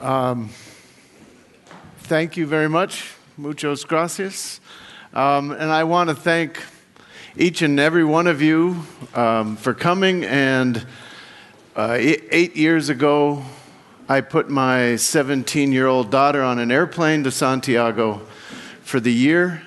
[0.00, 0.50] Um,
[1.98, 3.14] thank you very much.
[3.36, 4.60] Muchos gracias.
[5.12, 6.62] Um, and I want to thank
[7.36, 8.84] each and every one of you
[9.14, 10.24] um, for coming.
[10.24, 10.86] And
[11.76, 13.44] uh, eight years ago,
[14.08, 18.22] I put my 17 year old daughter on an airplane to Santiago
[18.82, 19.62] for the year.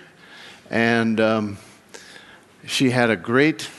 [0.69, 1.57] And um,
[2.65, 3.69] she had a great,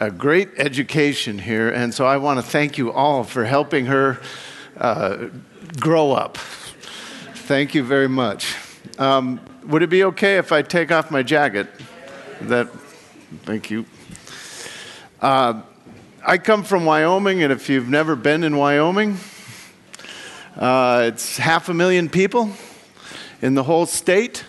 [0.00, 1.68] a great education here.
[1.68, 4.18] And so I want to thank you all for helping her
[4.78, 5.26] uh,
[5.78, 6.38] grow up.
[6.38, 8.56] Thank you very much.
[8.98, 11.68] Um, would it be okay if I take off my jacket?
[12.40, 12.70] That,
[13.42, 13.84] thank you.
[15.20, 15.60] Uh,
[16.26, 19.18] I come from Wyoming, and if you've never been in Wyoming,
[20.56, 22.50] uh, it's half a million people
[23.42, 24.44] in the whole state,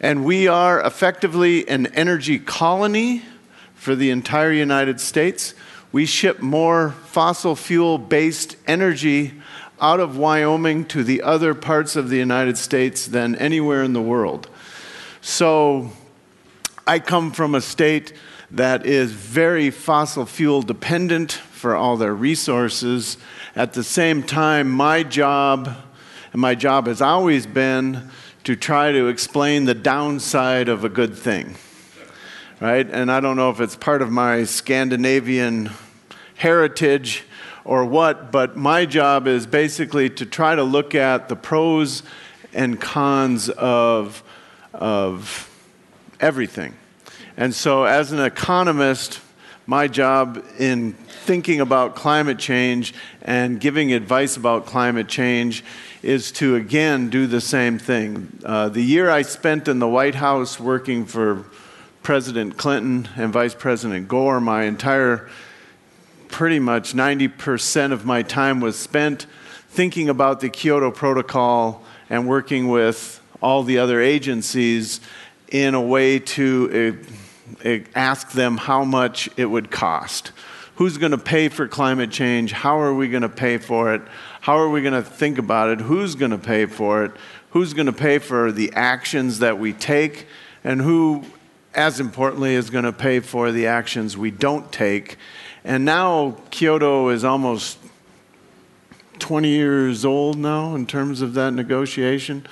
[0.00, 3.22] and we are effectively an energy colony
[3.84, 5.52] for the entire United States.
[5.92, 9.34] We ship more fossil fuel based energy
[9.78, 14.00] out of Wyoming to the other parts of the United States than anywhere in the
[14.00, 14.48] world.
[15.20, 15.90] So
[16.86, 18.14] I come from a state
[18.52, 23.18] that is very fossil fuel dependent for all their resources.
[23.54, 25.76] At the same time, my job,
[26.32, 28.08] and my job has always been
[28.44, 31.56] to try to explain the downside of a good thing.
[32.60, 32.88] Right?
[32.88, 35.70] And I don't know if it's part of my Scandinavian
[36.36, 37.24] heritage
[37.64, 42.02] or what, but my job is basically to try to look at the pros
[42.52, 44.22] and cons of,
[44.72, 45.50] of
[46.20, 46.74] everything.
[47.36, 49.20] And so, as an economist,
[49.66, 55.64] my job in thinking about climate change and giving advice about climate change
[56.02, 58.38] is to again do the same thing.
[58.44, 61.46] Uh, the year I spent in the White House working for
[62.04, 65.30] President Clinton and Vice President Gore, my entire
[66.28, 69.24] pretty much 90% of my time was spent
[69.68, 75.00] thinking about the Kyoto Protocol and working with all the other agencies
[75.48, 77.00] in a way to
[77.64, 80.32] uh, ask them how much it would cost.
[80.76, 82.52] Who's going to pay for climate change?
[82.52, 84.02] How are we going to pay for it?
[84.42, 85.80] How are we going to think about it?
[85.80, 87.12] Who's going to pay for it?
[87.52, 90.26] Who's going to pay for the actions that we take?
[90.64, 91.24] And who,
[91.74, 95.16] as importantly, is going to pay for the actions we don't take?
[95.64, 97.78] And now Kyoto is almost
[99.18, 102.46] 20 years old now in terms of that negotiation.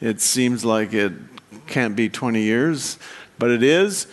[0.00, 1.12] It seems like it
[1.66, 2.98] can't be 20 years,
[3.38, 4.06] but it is.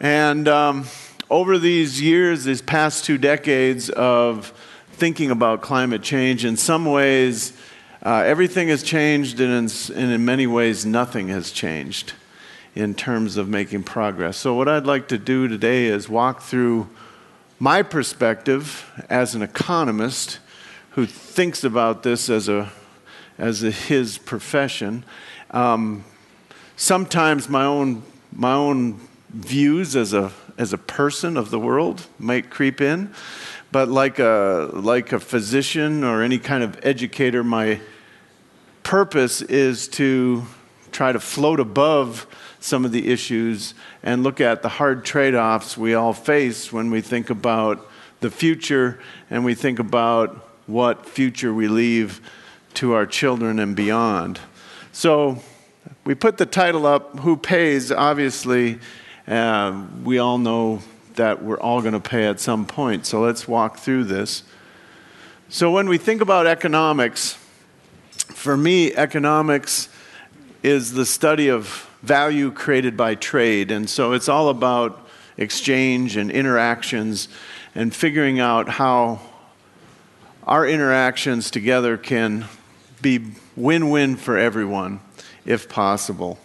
[0.00, 0.86] And um,
[1.30, 4.52] over these years, these past two decades of
[4.92, 7.52] thinking about climate change, in some ways,
[8.04, 12.12] uh, everything has changed, and in, and in many ways, nothing has changed
[12.74, 14.36] in terms of making progress.
[14.36, 16.88] So, what I'd like to do today is walk through
[17.58, 20.38] my perspective as an economist
[20.90, 22.70] who thinks about this as, a,
[23.38, 25.04] as a, his profession,
[25.50, 26.04] um,
[26.76, 28.02] sometimes my own,
[28.32, 33.12] my own views as a, as a person of the world might creep in.
[33.72, 37.80] But like a, like a physician or any kind of educator, my
[38.84, 40.44] purpose is to
[40.92, 42.26] try to float above
[42.64, 46.90] some of the issues and look at the hard trade offs we all face when
[46.90, 47.86] we think about
[48.20, 48.98] the future
[49.28, 50.30] and we think about
[50.66, 52.22] what future we leave
[52.72, 54.40] to our children and beyond.
[54.92, 55.42] So
[56.04, 57.92] we put the title up, Who Pays?
[57.92, 58.78] Obviously,
[59.28, 60.80] uh, we all know
[61.16, 63.04] that we're all going to pay at some point.
[63.04, 64.42] So let's walk through this.
[65.50, 67.34] So when we think about economics,
[68.34, 69.90] for me, economics
[70.62, 73.70] is the study of value created by trade.
[73.70, 75.06] And so it's all about
[75.36, 77.28] exchange and interactions
[77.74, 79.20] and figuring out how
[80.46, 82.44] our interactions together can
[83.00, 85.00] be win win for everyone,
[85.44, 86.38] if possible.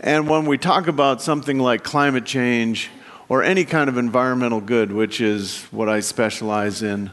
[0.00, 2.90] And when we talk about something like climate change
[3.28, 7.10] or any kind of environmental good, which is what I specialize in,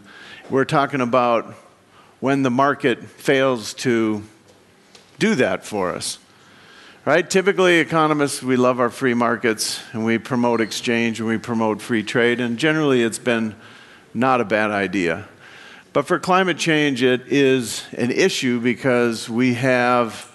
[0.49, 1.53] we're talking about
[2.19, 4.23] when the market fails to
[5.19, 6.17] do that for us.
[7.07, 7.29] Right?
[7.29, 12.03] Typically, economists, we love our free markets and we promote exchange and we promote free
[12.03, 13.55] trade, and generally it's been
[14.13, 15.25] not a bad idea.
[15.93, 20.29] But for climate change, it is an issue because we have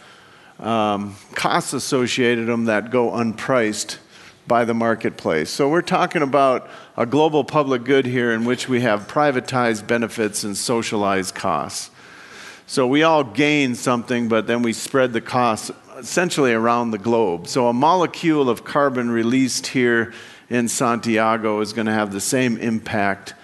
[0.59, 3.99] um, costs associated them that go unpriced
[4.47, 5.51] by the marketplace.
[5.51, 10.43] So we're talking about a global public good here in which we have privatized benefits
[10.43, 11.91] and socialized costs.
[12.67, 15.71] So we all gain something, but then we spread the costs
[16.03, 17.47] essentially around the globe.
[17.47, 20.13] So a molecule of carbon released here
[20.51, 23.35] in Santiago is going to have the same impact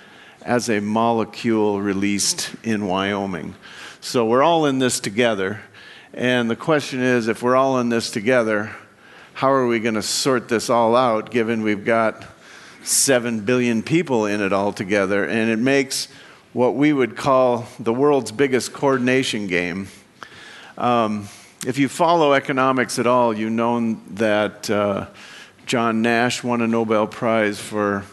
[0.42, 3.54] as a molecule released in Wyoming.
[4.00, 5.60] So we're all in this together.
[6.12, 8.74] And the question is if we're all in this together,
[9.34, 12.26] how are we going to sort this all out given we've got
[12.82, 15.24] 7 billion people in it all together?
[15.24, 16.08] And it makes
[16.52, 19.86] what we would call the world's biggest coordination game.
[20.76, 21.28] Um,
[21.66, 25.06] if you follow economics at all, you know that uh,
[25.66, 28.04] John Nash won a Nobel Prize for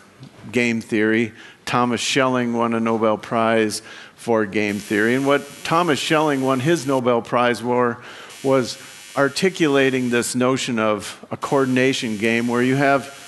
[0.52, 1.32] game theory.
[1.66, 3.82] Thomas Schelling won a Nobel Prize
[4.16, 5.16] for game theory.
[5.16, 8.02] And what Thomas Schelling won his Nobel Prize for
[8.44, 8.78] was
[9.16, 13.22] articulating this notion of a coordination game where you have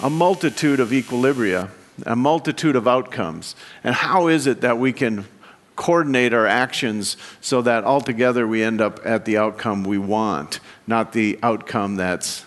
[0.00, 1.68] a multitude of equilibria,
[2.06, 3.54] a multitude of outcomes.
[3.82, 5.26] And how is it that we can
[5.76, 11.12] coordinate our actions so that altogether we end up at the outcome we want, not
[11.12, 12.44] the outcome that's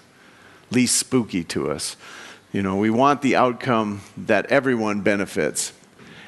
[0.72, 1.96] least spooky to us?
[2.54, 5.74] You know, we want the outcome that everyone benefits.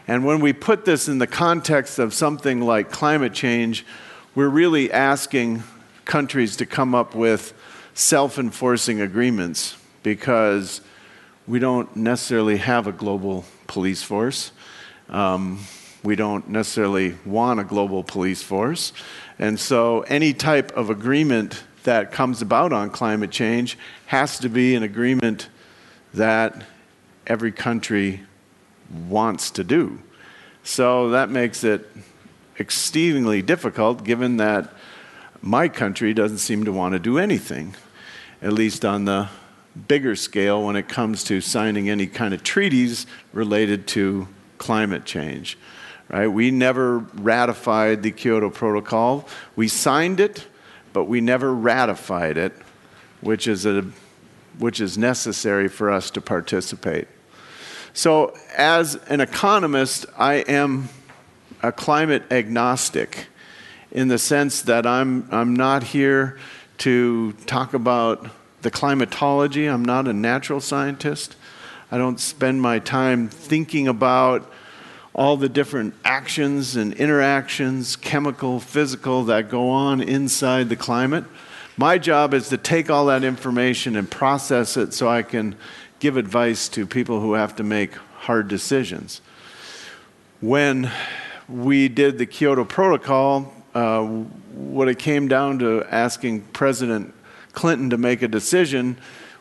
[0.07, 3.85] And when we put this in the context of something like climate change,
[4.35, 5.63] we're really asking
[6.05, 7.53] countries to come up with
[7.93, 10.81] self enforcing agreements because
[11.47, 14.51] we don't necessarily have a global police force.
[15.09, 15.59] Um,
[16.03, 18.93] we don't necessarily want a global police force.
[19.37, 24.75] And so, any type of agreement that comes about on climate change has to be
[24.75, 25.49] an agreement
[26.13, 26.65] that
[27.27, 28.21] every country
[29.07, 30.01] wants to do.
[30.63, 31.89] So that makes it
[32.57, 34.73] exceedingly difficult given that
[35.41, 37.75] my country doesn't seem to want to do anything,
[38.41, 39.29] at least on the
[39.87, 45.57] bigger scale when it comes to signing any kind of treaties related to climate change.
[46.09, 46.27] Right?
[46.27, 49.27] We never ratified the Kyoto Protocol.
[49.55, 50.47] We signed it,
[50.91, 52.53] but we never ratified it,
[53.21, 53.85] which is a
[54.57, 57.07] which is necessary for us to participate.
[57.93, 60.89] So, as an economist, I am
[61.63, 63.27] a climate agnostic
[63.91, 66.37] in the sense that I'm, I'm not here
[66.79, 68.29] to talk about
[68.61, 69.65] the climatology.
[69.65, 71.35] I'm not a natural scientist.
[71.91, 74.51] I don't spend my time thinking about
[75.13, 81.25] all the different actions and interactions, chemical, physical, that go on inside the climate.
[81.77, 85.55] My job is to take all that information and process it so I can
[85.99, 89.21] give advice to people who have to make hard decisions.
[90.41, 90.91] When
[91.47, 94.03] we did the Kyoto Protocol, uh,
[94.53, 97.13] when it came down to asking President
[97.53, 98.97] Clinton to make a decision,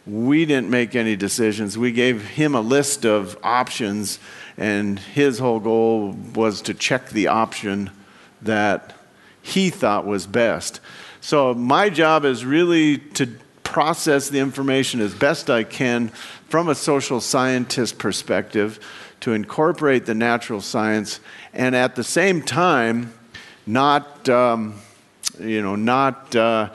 [0.07, 1.77] we didn't make any decisions.
[1.77, 4.19] We gave him a list of options,
[4.59, 7.91] and his whole goal was to check the option
[8.43, 8.95] that
[9.41, 10.81] he thought was best.
[11.21, 13.29] So my job is really to
[13.63, 16.09] process the information as best I can
[16.49, 18.81] from a social scientist perspective
[19.21, 21.21] to incorporate the natural science
[21.53, 23.13] and at the same time
[23.67, 24.81] not um,
[25.39, 26.71] you know not uh,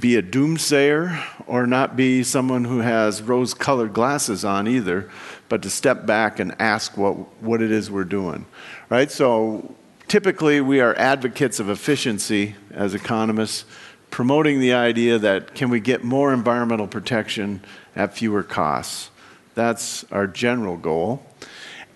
[0.00, 5.08] be a doomsayer or not be someone who has rose colored glasses on either
[5.48, 8.46] but to step back and ask what, what it is we're doing
[8.88, 9.74] right so
[10.08, 13.64] Typically, we are advocates of efficiency as economists,
[14.10, 17.60] promoting the idea that can we get more environmental protection
[17.96, 19.10] at fewer costs?
[19.56, 21.26] That's our general goal.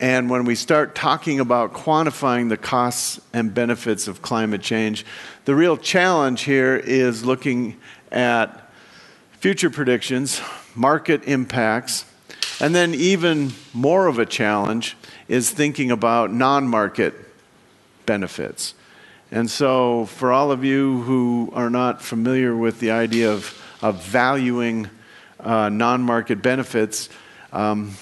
[0.01, 5.07] And when we start talking about quantifying the costs and benefits of climate change,
[5.45, 7.77] the real challenge here is looking
[8.11, 8.73] at
[9.39, 10.41] future predictions,
[10.75, 12.07] market impacts,
[12.61, 14.97] and then even more of a challenge
[15.29, 17.15] is thinking about non market
[18.07, 18.75] benefits.
[19.31, 24.05] And so, for all of you who are not familiar with the idea of, of
[24.05, 24.91] valuing
[25.39, 27.09] uh, non market benefits,
[27.53, 27.93] um,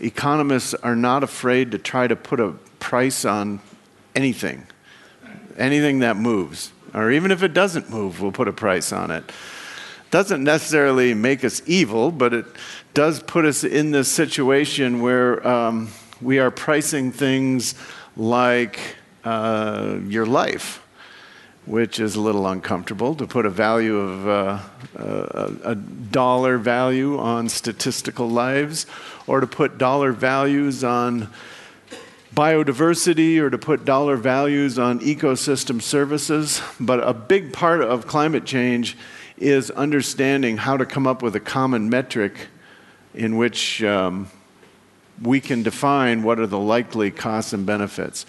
[0.00, 3.60] economists are not afraid to try to put a price on
[4.14, 4.66] anything,
[5.56, 6.72] anything that moves.
[6.94, 9.30] Or even if it doesn't move, we'll put a price on it.
[10.10, 12.46] Doesn't necessarily make us evil, but it
[12.94, 15.88] does put us in this situation where um,
[16.20, 17.74] we are pricing things
[18.16, 18.78] like
[19.24, 20.84] uh, your life,
[21.66, 24.58] which is a little uncomfortable to put a value of uh,
[24.96, 28.86] a, a dollar value on statistical lives,
[29.26, 31.28] or to put dollar values on
[32.34, 36.62] biodiversity or to put dollar values on ecosystem services.
[36.78, 38.96] But a big part of climate change
[39.36, 42.48] is understanding how to come up with a common metric
[43.14, 44.30] in which um,
[45.22, 48.26] we can define what are the likely costs and benefits.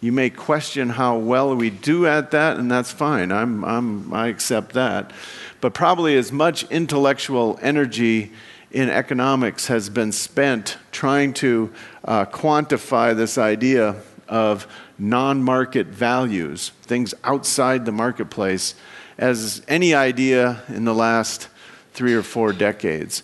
[0.00, 3.32] You may question how well we do at that, and that's fine.
[3.32, 5.12] I'm, I'm, I accept that.
[5.60, 8.30] But probably as much intellectual energy
[8.70, 11.72] in economics has been spent trying to
[12.04, 13.96] uh, quantify this idea
[14.28, 14.66] of
[14.98, 18.74] non market values, things outside the marketplace,
[19.16, 21.48] as any idea in the last
[21.94, 23.22] three or four decades.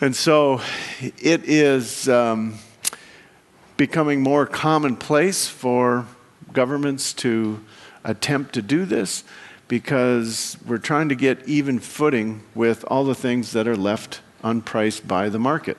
[0.00, 0.60] And so
[1.00, 2.54] it is um,
[3.76, 6.06] becoming more commonplace for
[6.52, 7.64] governments to
[8.04, 9.24] attempt to do this
[9.66, 15.08] because we're trying to get even footing with all the things that are left unpriced
[15.08, 15.76] by the market.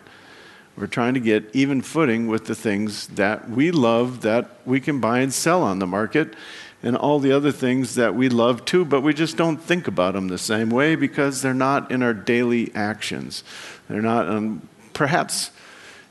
[0.76, 5.00] We're trying to get even footing with the things that we love that we can
[5.00, 6.36] buy and sell on the market
[6.82, 10.14] and all the other things that we love too, but we just don't think about
[10.14, 13.44] them the same way because they're not in our daily actions.
[13.90, 15.50] They're not, um, perhaps,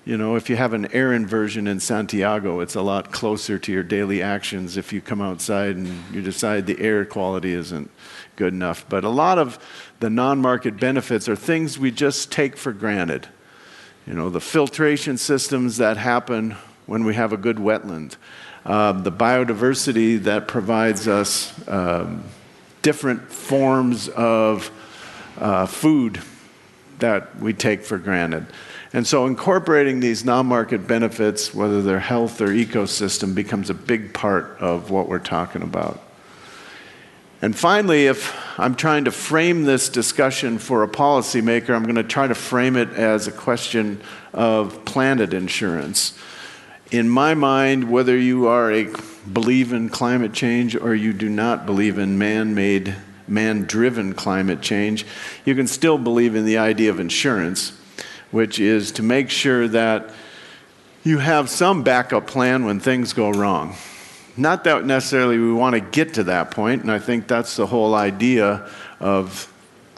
[0.05, 3.73] you know, if you have an air inversion in Santiago, it's a lot closer to
[3.73, 7.91] your daily actions if you come outside and you decide the air quality isn't
[8.35, 8.85] good enough.
[8.89, 9.59] But a lot of
[10.01, 13.29] the non market benefits are things we just take for granted.
[14.07, 16.57] You know, the filtration systems that happen
[16.87, 18.17] when we have a good wetland,
[18.65, 22.25] uh, the biodiversity that provides us um,
[22.83, 24.71] different forms of
[25.37, 26.21] uh, food
[27.01, 28.47] that we take for granted.
[28.93, 34.15] And so incorporating these non market benefits, whether they're health or ecosystem, becomes a big
[34.15, 36.03] part of what we're talking about.
[37.41, 42.03] And finally, if I'm trying to frame this discussion for a policymaker, I'm going to
[42.03, 44.01] try to frame it as a question
[44.33, 46.19] of planet insurance.
[46.91, 48.89] In my mind, whether you are a
[49.33, 52.97] believe in climate change or you do not believe in man made
[53.29, 55.07] man driven climate change,
[55.45, 57.79] you can still believe in the idea of insurance,
[58.31, 60.11] which is to make sure that
[61.05, 63.75] you have some backup plan when things go wrong.
[64.37, 67.67] Not that necessarily we want to get to that point, and I think that's the
[67.67, 68.69] whole idea
[69.01, 69.53] of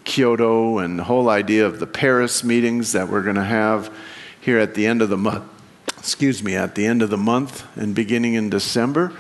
[0.04, 3.92] Kyoto and the whole idea of the Paris meetings that we're going to have
[4.40, 5.44] here at the end of the month.
[5.98, 9.12] Excuse me, at the end of the month and beginning in December.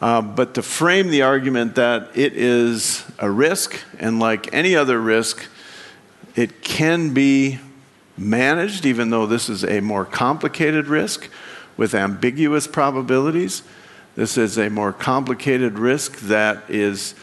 [0.00, 5.00] Uh, but to frame the argument that it is a risk, and like any other
[5.00, 5.48] risk,
[6.36, 7.58] it can be
[8.16, 11.28] managed, even though this is a more complicated risk
[11.76, 13.62] with ambiguous probabilities.
[14.14, 17.14] This is a more complicated risk that is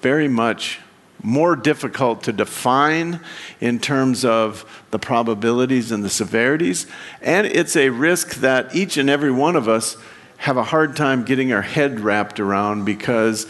[0.00, 0.80] very much
[1.22, 3.20] more difficult to define
[3.60, 6.86] in terms of the probabilities and the severities.
[7.20, 9.96] And it's a risk that each and every one of us
[10.38, 13.46] have a hard time getting our head wrapped around because,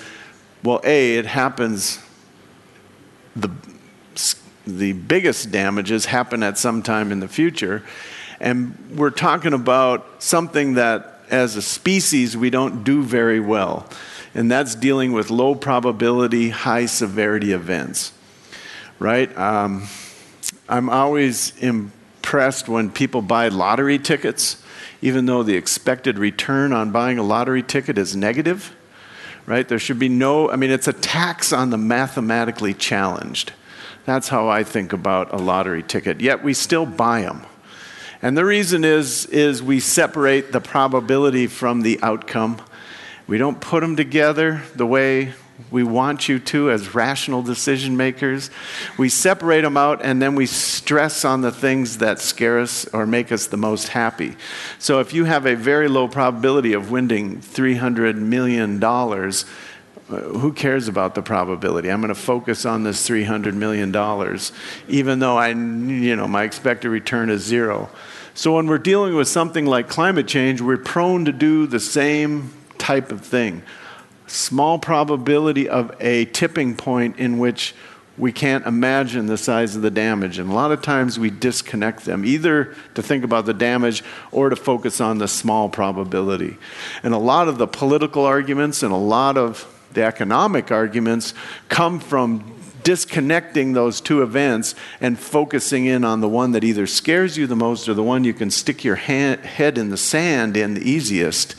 [0.64, 2.00] well, A, it happens,
[3.36, 3.50] the,
[4.66, 7.84] the biggest damages happen at some time in the future.
[8.40, 13.86] And we're talking about something that, as a species, we don't do very well.
[14.34, 18.12] And that's dealing with low probability, high severity events,
[18.98, 19.36] right?
[19.36, 19.88] Um,
[20.68, 24.62] I'm always impressed when people buy lottery tickets
[25.00, 28.74] even though the expected return on buying a lottery ticket is negative,
[29.46, 29.68] right?
[29.68, 33.52] There should be no, I mean, it's a tax on the mathematically challenged.
[34.04, 36.20] That's how I think about a lottery ticket.
[36.20, 37.46] Yet we still buy them.
[38.20, 42.60] And the reason is, is we separate the probability from the outcome.
[43.26, 45.34] We don't put them together the way
[45.70, 48.50] we want you to as rational decision makers.
[48.96, 53.06] We separate them out and then we stress on the things that scare us or
[53.06, 54.36] make us the most happy.
[54.78, 60.88] So if you have a very low probability of winning $300 million, uh, who cares
[60.88, 61.90] about the probability?
[61.90, 63.94] I'm going to focus on this $300 million,
[64.88, 67.90] even though I, you know, my expected return is zero.
[68.32, 72.52] So when we're dealing with something like climate change, we're prone to do the same
[72.78, 73.62] type of thing
[74.28, 77.74] small probability of a tipping point in which
[78.18, 80.38] we can't imagine the size of the damage.
[80.38, 84.48] And a lot of times we disconnect them, either to think about the damage or
[84.48, 86.56] to focus on the small probability.
[87.02, 91.32] And a lot of the political arguments and a lot of the economic arguments
[91.68, 97.36] come from disconnecting those two events and focusing in on the one that either scares
[97.36, 100.56] you the most or the one you can stick your hand, head in the sand
[100.56, 101.54] in the easiest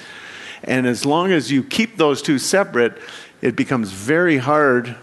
[0.63, 2.97] and as long as you keep those two separate,
[3.41, 4.95] it becomes very hard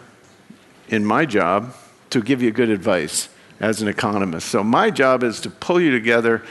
[0.89, 1.75] in my job
[2.11, 3.29] to give you good advice
[3.61, 4.49] as an economist.
[4.49, 6.43] So my job is to pull you together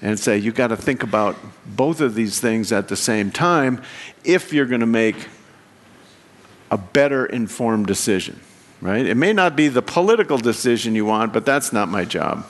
[0.00, 3.82] and say you've got to think about both of these things at the same time
[4.24, 5.16] if you're going to make
[6.70, 8.40] a better informed decision,
[8.80, 9.04] right?
[9.04, 12.46] It may not be the political decision you want, but that's not my job.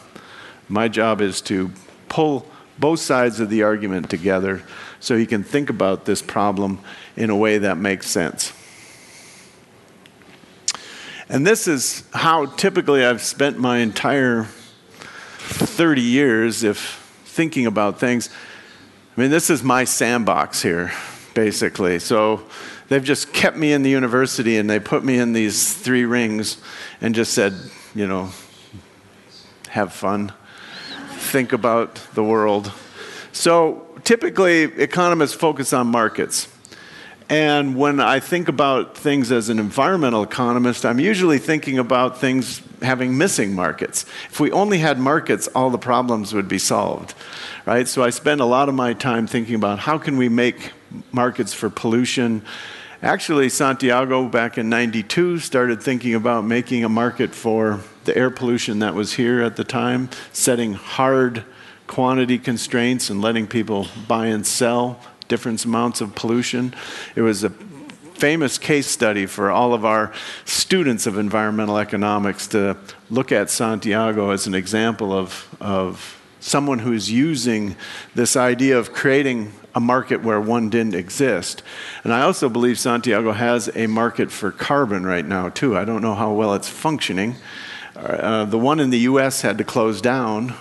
[0.68, 1.72] My job is to
[2.08, 2.46] pull
[2.78, 4.62] both sides of the argument together
[5.02, 6.78] so you can think about this problem
[7.16, 8.52] in a way that makes sense.
[11.28, 16.78] And this is how typically I've spent my entire 30 years, if
[17.24, 18.30] thinking about things,
[19.16, 20.92] I mean, this is my sandbox here,
[21.34, 21.98] basically.
[21.98, 22.42] So
[22.88, 26.58] they've just kept me in the university and they put me in these three rings
[27.00, 27.54] and just said,
[27.92, 28.30] you know,
[29.68, 30.32] have fun,
[31.14, 32.70] think about the world.
[33.32, 36.48] So typically, economists focus on markets.
[37.28, 42.60] And when I think about things as an environmental economist, I'm usually thinking about things
[42.82, 44.04] having missing markets.
[44.30, 47.14] If we only had markets, all the problems would be solved,
[47.64, 47.88] right?
[47.88, 50.72] So I spend a lot of my time thinking about how can we make
[51.10, 52.42] markets for pollution.
[53.02, 58.80] Actually, Santiago back in 92 started thinking about making a market for the air pollution
[58.80, 61.44] that was here at the time, setting hard
[61.92, 66.74] quantity constraints and letting people buy and sell different amounts of pollution.
[67.14, 67.50] It was a
[68.14, 70.10] famous case study for all of our
[70.46, 72.78] students of environmental economics to
[73.10, 77.76] look at Santiago as an example of, of someone who's using
[78.14, 81.62] this idea of creating a market where one didn't exist.
[82.04, 85.76] And I also believe Santiago has a market for carbon right now, too.
[85.76, 87.36] I don't know how well it's functioning.
[87.94, 90.54] Uh, the one in the US had to close down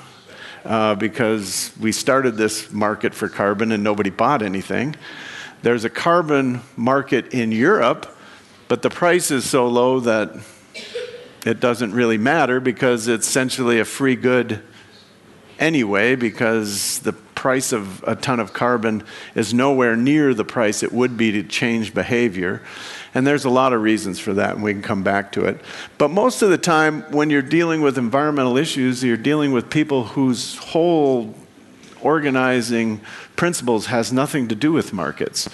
[0.66, 4.96] uh, because we started this market for carbon and nobody bought anything.
[5.62, 8.16] There's a carbon market in Europe,
[8.68, 10.32] but the price is so low that
[11.46, 14.62] it doesn't really matter because it's essentially a free good
[15.60, 19.04] anyway, because the price of a ton of carbon
[19.36, 22.62] is nowhere near the price it would be to change behavior.
[23.14, 25.60] And there's a lot of reasons for that, and we can come back to it.
[25.98, 30.06] But most of the time, when you're dealing with environmental issues, you're dealing with people
[30.06, 31.36] whose whole
[32.02, 33.02] organizing
[33.36, 35.50] principles has nothing to do with markets.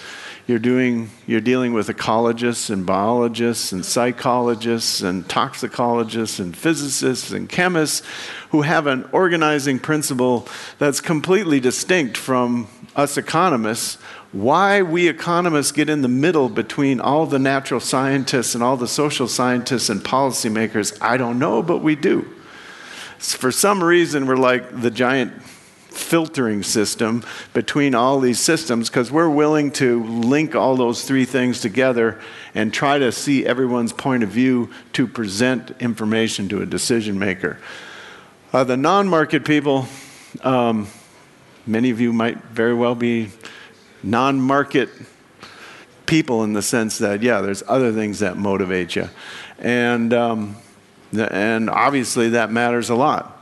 [0.46, 7.48] You're, doing, you're dealing with ecologists and biologists and psychologists and toxicologists and physicists and
[7.50, 8.06] chemists
[8.50, 10.48] who have an organizing principle
[10.78, 13.98] that's completely distinct from us economists
[14.32, 18.88] why we economists get in the middle between all the natural scientists and all the
[18.88, 22.28] social scientists and policymakers, I don't know, but we do.
[23.18, 29.28] For some reason, we're like the giant filtering system between all these systems because we're
[29.28, 32.20] willing to link all those three things together
[32.54, 37.58] and try to see everyone's point of view to present information to a decision maker.
[38.52, 39.86] Uh, the non market people,
[40.42, 40.86] um,
[41.66, 43.30] many of you might very well be
[44.02, 44.88] non market
[46.06, 49.08] people in the sense that, yeah, there's other things that motivate you.
[49.58, 50.56] And, um,
[51.12, 53.34] and obviously that matters a lot.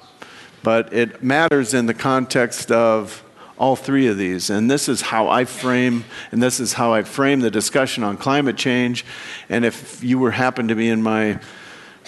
[0.63, 3.23] But it matters in the context of
[3.59, 4.51] all three of these.
[4.51, 8.17] And this is how I frame, and this is how I frame the discussion on
[8.17, 9.05] climate change.
[9.49, 11.39] And if you were happen to be in my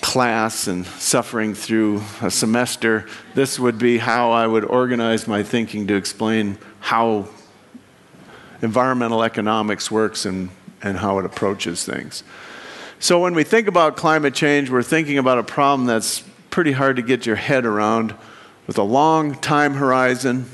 [0.01, 5.87] class and suffering through a semester, this would be how I would organize my thinking
[5.87, 7.29] to explain how
[8.63, 10.51] environmental economics works and,
[10.83, 12.23] and how it approaches things.
[13.01, 16.97] So, when we think about climate change, we're thinking about a problem that's pretty hard
[16.97, 18.15] to get your head around
[18.67, 20.47] with a long time horizon.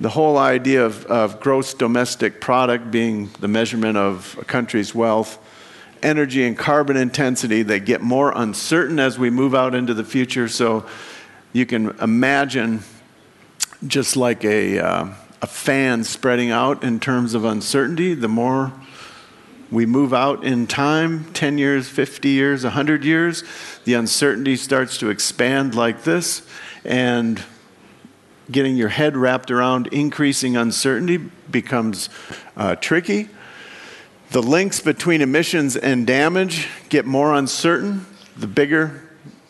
[0.00, 5.38] The whole idea of, of gross domestic product being the measurement of a country's wealth,
[6.02, 10.48] energy and carbon intensity, they get more uncertain as we move out into the future.
[10.48, 10.84] So,
[11.52, 12.80] you can imagine
[13.86, 15.08] just like a, uh,
[15.42, 18.14] a fan spreading out in terms of uncertainty.
[18.14, 18.72] The more
[19.72, 23.42] we move out in time 10 years, 50 years, 100 years
[23.84, 26.46] the uncertainty starts to expand like this.
[26.84, 27.42] And
[28.50, 31.16] getting your head wrapped around increasing uncertainty
[31.50, 32.08] becomes
[32.56, 33.28] uh, tricky.
[34.30, 39.02] The links between emissions and damage get more uncertain the bigger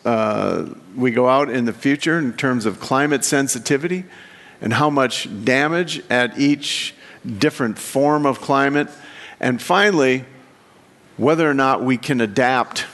[0.03, 4.03] uh, we go out in the future in terms of climate sensitivity
[4.63, 6.95] and how much damage at each
[7.37, 8.87] different form of climate.
[9.39, 10.23] And finally,
[11.17, 12.85] whether or not we can adapt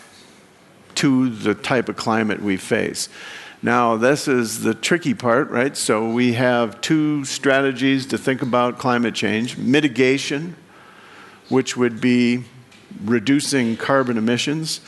[0.96, 3.08] to the type of climate we face.
[3.62, 5.78] Now, this is the tricky part, right?
[5.78, 10.56] So, we have two strategies to think about climate change mitigation,
[11.50, 12.46] which would be
[13.06, 14.82] reducing carbon emissions,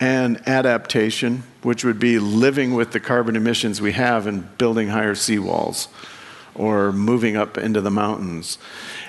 [0.00, 5.14] and adaptation, which would be living with the carbon emissions we have and building higher
[5.14, 5.86] seawalls
[6.54, 8.58] or moving up into the mountains.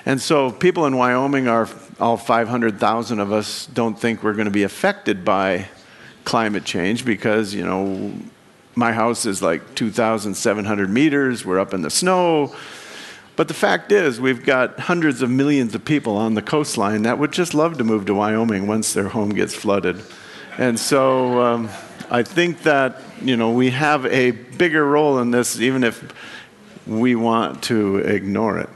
[0.04, 4.50] And so people in Wyoming are, all 500,000 of us don't think we're going to
[4.50, 5.68] be affected by
[6.24, 8.12] climate change because, you know,
[8.74, 12.54] my house is like 2,700 meters, we're up in the snow.
[13.36, 17.18] But the fact is, we've got hundreds of millions of people on the coastline that
[17.18, 20.02] would just love to move to Wyoming once their home gets flooded.
[20.58, 21.68] And so um,
[22.10, 26.12] I think that, you know, we have a bigger role in this, even if
[26.86, 28.70] we want to ignore it.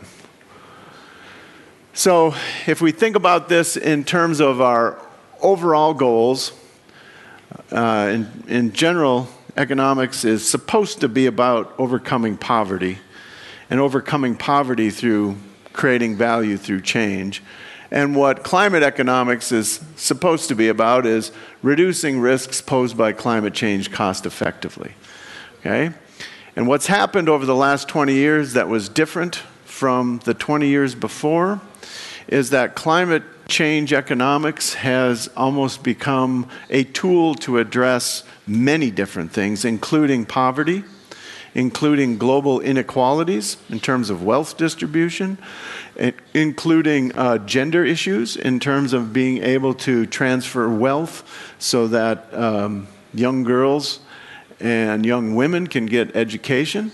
[1.93, 2.35] So,
[2.67, 4.99] if we think about this in terms of our
[5.43, 6.53] overall goals,
[7.73, 12.99] uh, in, in general, economics is supposed to be about overcoming poverty
[13.69, 15.37] and overcoming poverty through
[15.73, 17.43] creating value through change.
[17.91, 23.53] And what climate economics is supposed to be about is reducing risks posed by climate
[23.53, 24.93] change cost effectively.
[25.61, 25.93] Okay?
[26.57, 30.97] And what's happened over the last 20 years that was different from the 20 years
[30.97, 31.61] before
[32.27, 39.65] is that climate change economics has almost become a tool to address many different things,
[39.65, 40.83] including poverty,
[41.55, 45.39] including global inequalities in terms of wealth distribution,
[46.35, 52.87] including uh, gender issues in terms of being able to transfer wealth so that um,
[53.15, 54.01] young girls
[54.61, 56.93] and young women can get education.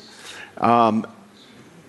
[0.59, 1.07] Um,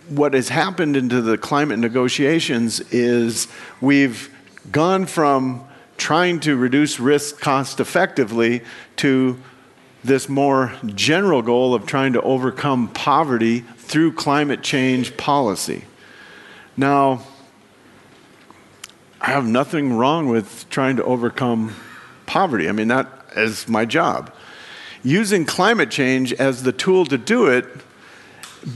[0.10, 3.48] what has happened into the climate negotiations is
[3.82, 4.34] we've
[4.72, 8.62] gone from trying to reduce risk cost effectively
[8.98, 9.38] to
[10.04, 15.84] this more general goal of trying to overcome poverty through climate change policy.
[16.78, 17.24] Now,
[19.20, 21.76] I have nothing wrong with trying to overcome
[22.26, 22.70] poverty.
[22.70, 24.32] I mean, that is my job.
[25.04, 27.66] Using climate change as the tool to do it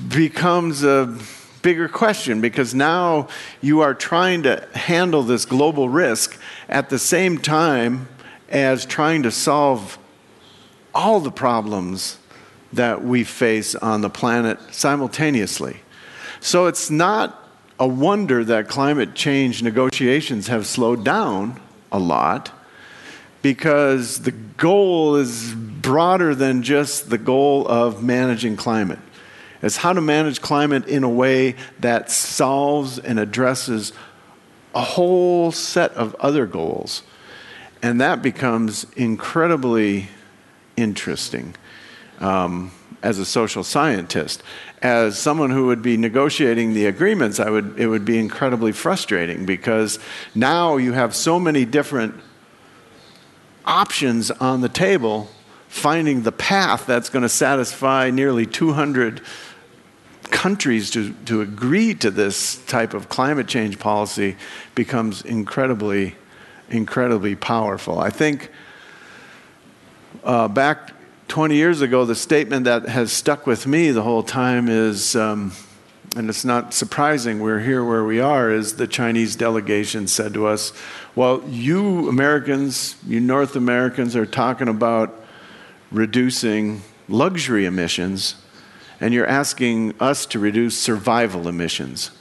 [0.07, 1.17] becomes a
[1.61, 3.27] bigger question because now
[3.61, 8.07] you are trying to handle this global risk at the same time
[8.49, 9.97] as trying to solve
[10.93, 12.17] all the problems
[12.73, 15.77] that we face on the planet simultaneously.
[16.39, 17.37] So it's not
[17.79, 21.59] a wonder that climate change negotiations have slowed down
[21.91, 22.51] a lot
[23.41, 28.99] because the goal is broader than just the goal of managing climate
[29.61, 33.93] It's how to manage climate in a way that solves and addresses
[34.73, 37.03] a whole set of other goals.
[37.83, 40.07] And that becomes incredibly
[40.77, 41.55] interesting
[42.19, 42.71] um,
[43.03, 44.43] as a social scientist.
[44.81, 49.45] As someone who would be negotiating the agreements, I would, it would be incredibly frustrating
[49.45, 49.99] because
[50.33, 52.15] now you have so many different
[53.65, 55.29] options on the table,
[55.67, 59.21] finding the path that's going to satisfy nearly 200
[60.23, 64.35] countries to, to agree to this type of climate change policy
[64.75, 66.15] becomes incredibly,
[66.69, 67.99] incredibly powerful.
[67.99, 68.49] I think
[70.23, 70.93] uh, back
[71.27, 75.51] 20 years ago, the statement that has stuck with me the whole time is, um,
[76.15, 80.45] and it's not surprising we're here where we are, is the Chinese delegation said to
[80.45, 80.73] us,
[81.15, 85.23] Well, you Americans, you North Americans, are talking about
[85.91, 88.35] reducing luxury emissions
[88.99, 92.11] and you're asking us to reduce survival emissions.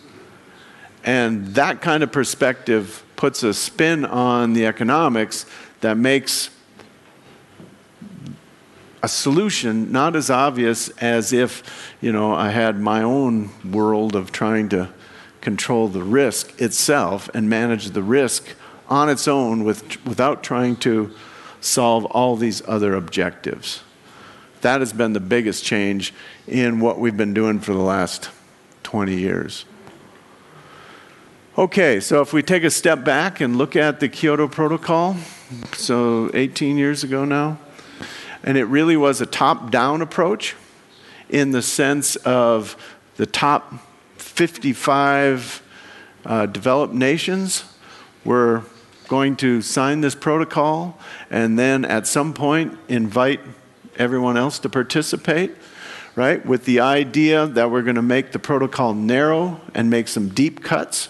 [1.05, 5.45] And that kind of perspective puts a spin on the economics
[5.83, 6.51] that makes
[9.03, 11.63] a solution not as obvious as if,
[12.01, 14.91] you know, I had my own world of trying to
[15.41, 18.55] control the risk itself and manage the risk
[18.89, 21.15] on its own with, without trying to
[21.61, 23.83] solve all these other objectives.
[24.61, 26.13] That has been the biggest change
[26.47, 28.29] in what we've been doing for the last
[28.83, 29.65] 20 years.
[31.57, 35.17] Okay, so if we take a step back and look at the Kyoto Protocol,
[35.73, 37.59] so 18 years ago now,
[38.43, 40.57] and it really was a top down approach
[41.29, 42.77] in the sense of
[43.17, 43.75] the top
[44.17, 45.63] 55
[46.25, 47.65] uh, developed nations
[48.25, 48.63] were
[49.09, 50.99] going to sign this protocol
[51.31, 53.41] and then at some point invite
[53.99, 55.55] everyone else to participate,
[56.15, 56.45] right?
[56.45, 60.63] With the idea that we're going to make the protocol narrow and make some deep
[60.63, 61.09] cuts,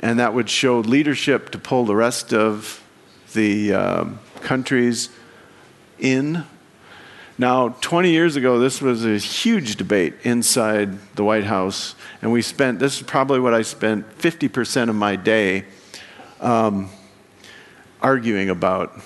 [0.00, 2.82] and that would show leadership to pull the rest of
[3.32, 4.04] the uh,
[4.42, 5.08] countries
[6.04, 6.44] in.
[7.36, 12.42] Now, 20 years ago, this was a huge debate inside the White House, and we
[12.42, 15.64] spent, this is probably what I spent 50% of my day
[16.40, 16.90] um,
[18.00, 19.00] arguing about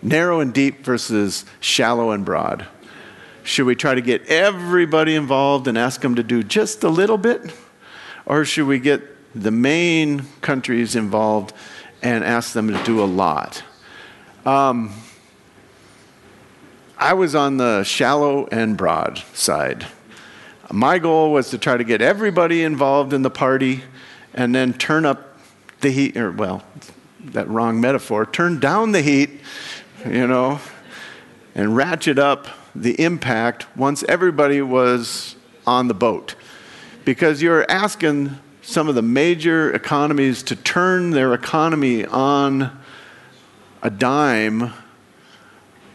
[0.00, 2.66] narrow and deep versus shallow and broad?
[3.42, 7.18] Should we try to get everybody involved and ask them to do just a little
[7.18, 7.52] bit?
[8.26, 9.02] Or should we get
[9.34, 11.54] the main countries involved
[12.02, 13.62] and ask them to do a lot?
[14.44, 14.92] Um,
[16.98, 19.86] I was on the shallow and broad side.
[20.70, 23.84] My goal was to try to get everybody involved in the party
[24.34, 25.38] and then turn up
[25.80, 26.64] the heat, or well,
[27.20, 29.30] that wrong metaphor, turn down the heat
[30.06, 30.60] you know,
[31.54, 36.34] and ratchet up the impact once everybody was on the boat.
[37.04, 42.78] Because you're asking some of the major economies to turn their economy on
[43.82, 44.72] a dime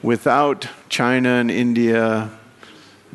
[0.04, 2.30] without China and India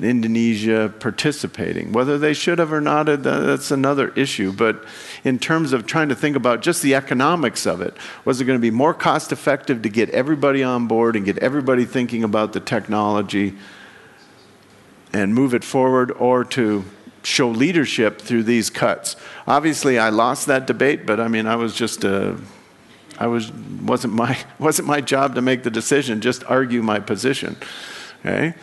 [0.03, 1.93] Indonesia participating.
[1.93, 4.53] Whether they should have or not, uh, that's another issue.
[4.53, 4.85] But
[5.25, 8.59] in terms of trying to think about just the economics of it, was it going
[8.59, 12.53] to be more cost effective to get everybody on board and get everybody thinking about
[12.53, 13.55] the technology
[15.13, 16.85] and move it forward, or to
[17.23, 19.17] show leadership through these cuts?
[19.47, 22.37] Obviously, I lost that debate, but I mean, I was just a
[23.19, 27.57] I was wasn't my wasn't my job to make the decision, just argue my position.
[28.21, 28.55] Okay?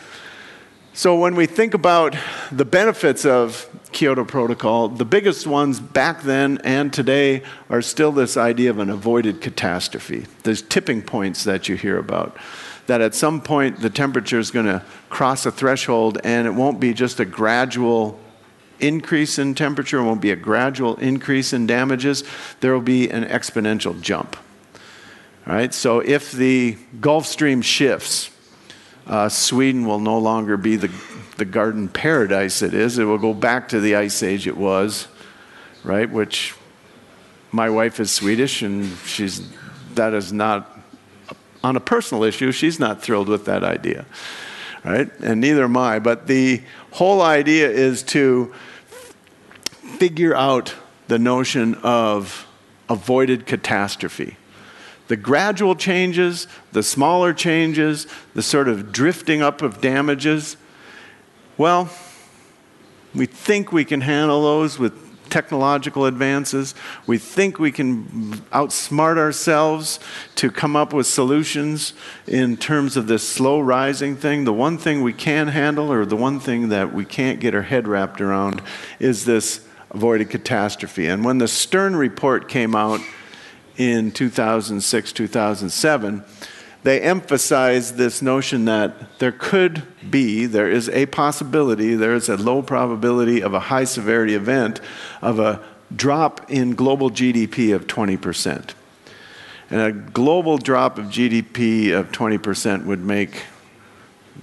[0.96, 2.16] So, when we think about
[2.50, 8.38] the benefits of Kyoto Protocol, the biggest ones back then and today are still this
[8.38, 10.24] idea of an avoided catastrophe.
[10.42, 12.38] There's tipping points that you hear about.
[12.86, 16.80] That at some point the temperature is going to cross a threshold and it won't
[16.80, 18.18] be just a gradual
[18.80, 22.24] increase in temperature, it won't be a gradual increase in damages,
[22.60, 24.34] there will be an exponential jump.
[25.46, 25.72] Right?
[25.72, 28.30] So, if the Gulf Stream shifts,
[29.06, 30.90] uh, Sweden will no longer be the,
[31.36, 32.98] the garden paradise it is.
[32.98, 35.06] It will go back to the ice age it was,
[35.84, 36.10] right?
[36.10, 36.54] Which
[37.52, 39.48] my wife is Swedish, and she's,
[39.94, 40.76] that is not,
[41.62, 44.04] on a personal issue, she's not thrilled with that idea,
[44.84, 45.08] right?
[45.20, 46.00] And neither am I.
[46.00, 48.52] But the whole idea is to
[49.98, 50.74] figure out
[51.06, 52.48] the notion of
[52.88, 54.36] avoided catastrophe
[55.08, 60.56] the gradual changes, the smaller changes, the sort of drifting up of damages,
[61.56, 61.88] well,
[63.14, 66.74] we think we can handle those with technological advances.
[67.06, 68.04] We think we can
[68.52, 69.98] outsmart ourselves
[70.36, 71.94] to come up with solutions
[72.26, 74.44] in terms of this slow rising thing.
[74.44, 77.62] The one thing we can handle, or the one thing that we can't get our
[77.62, 78.62] head wrapped around,
[79.00, 81.06] is this avoided catastrophe.
[81.06, 83.00] And when the Stern report came out,
[83.76, 86.24] in 2006, 2007,
[86.82, 92.36] they emphasized this notion that there could be, there is a possibility, there is a
[92.36, 94.80] low probability of a high severity event
[95.20, 95.62] of a
[95.94, 98.70] drop in global GDP of 20%.
[99.68, 103.42] And a global drop of GDP of 20% would make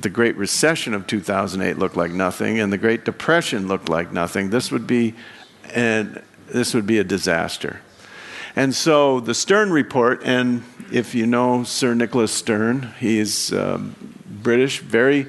[0.02, 4.50] the Great Recession of 2008 look like nothing, and the Great Depression look like nothing.
[4.50, 5.16] This would be,
[5.74, 7.80] and this would be a disaster.
[8.56, 13.96] And so the Stern report, and if you know Sir Nicholas Stern, he's um,
[14.28, 15.28] British, very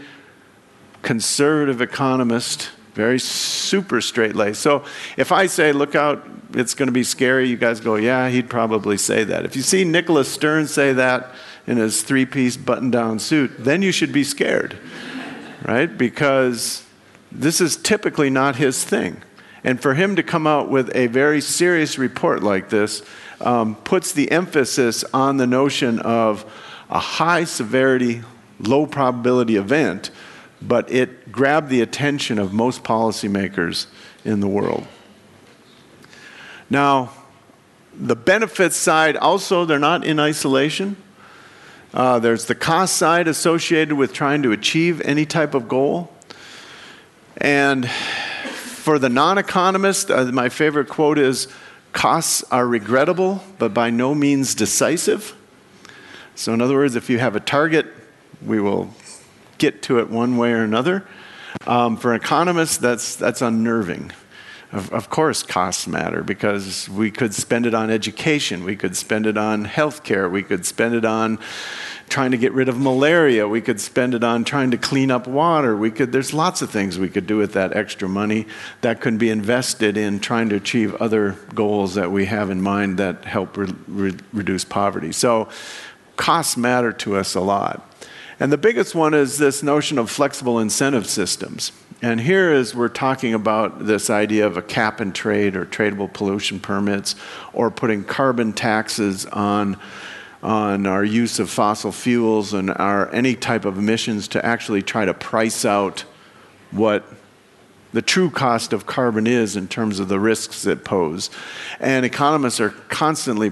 [1.01, 4.61] conservative economist, very super straight laced.
[4.61, 4.85] So
[5.17, 8.51] if I say, look out, it's going to be scary, you guys go, yeah, he'd
[8.51, 9.45] probably say that.
[9.45, 11.31] If you see Nicholas Stern say that
[11.67, 14.79] in his three piece button down suit, then you should be scared,
[15.65, 15.97] right?
[15.97, 16.85] Because
[17.33, 19.23] this is typically not his thing.
[19.65, 23.03] And for him to come out with a very serious report like this
[23.41, 26.45] um, puts the emphasis on the notion of
[26.91, 28.23] a high severity,
[28.61, 30.11] low probability event,
[30.61, 33.87] but it grabbed the attention of most policymakers
[34.25, 34.87] in the world.
[36.69, 37.11] Now,
[37.97, 40.97] the benefits side also, they're not in isolation.
[41.93, 46.13] Uh, there's the cost side associated with trying to achieve any type of goal.
[47.37, 47.89] And
[48.85, 51.49] for the non economist, uh, my favorite quote is
[51.95, 55.35] costs are regrettable, but by no means decisive.
[56.35, 57.87] So, in other words, if you have a target,
[58.45, 58.95] we will
[59.57, 61.07] get to it one way or another.
[61.67, 64.13] Um, for economists, that's, that's unnerving.
[64.75, 69.25] Of, of, course, costs matter because we could spend it on education, we could spend
[69.25, 71.39] it on healthcare, we could spend it on
[72.09, 73.49] trying to get rid of malaria.
[73.49, 75.77] We could spend it on trying to clean up water.
[75.77, 78.47] We could, there's lots of things we could do with that extra money
[78.83, 82.99] that could be invested in trying to achieve other goals that we have in mind
[82.99, 85.13] that help re- re- reduce poverty.
[85.13, 85.49] So
[86.17, 87.91] costs matter to us a lot.
[88.41, 91.73] And the biggest one is this notion of flexible incentive systems.
[92.05, 96.13] And here is we're talking about this idea of a cap and trade or tradable
[96.13, 97.15] pollution permits
[97.55, 99.79] or putting carbon taxes on
[100.43, 105.07] on our use of fossil fuels and our any type of emissions to actually try
[105.07, 106.01] to price out
[106.73, 107.07] what
[107.95, 111.31] the true cost of carbon is in terms of the risks it pose.
[111.81, 113.51] And economists are constantly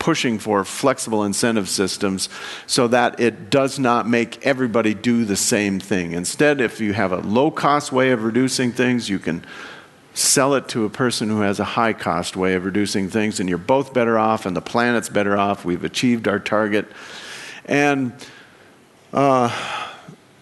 [0.00, 2.28] pushing for flexible incentive systems
[2.66, 6.12] so that it does not make everybody do the same thing.
[6.12, 9.44] Instead, if you have a low cost way of reducing things, you can
[10.14, 13.48] sell it to a person who has a high cost way of reducing things, and
[13.48, 15.64] you're both better off, and the planet's better off.
[15.64, 16.86] We've achieved our target.
[17.66, 18.12] And
[19.12, 19.54] uh,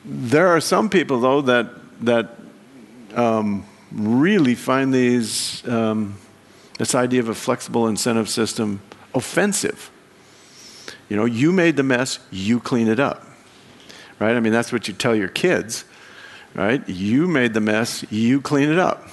[0.04, 1.66] there are some people, though, that,
[2.04, 2.36] that
[3.14, 6.16] um, really find these, um,
[6.78, 8.80] this idea of a flexible incentive system
[9.14, 9.90] offensive.
[11.08, 13.24] You know, you made the mess, you clean it up.
[14.18, 14.36] Right?
[14.36, 15.84] I mean, that's what you tell your kids,
[16.54, 16.86] right?
[16.88, 19.08] You made the mess, you clean it up.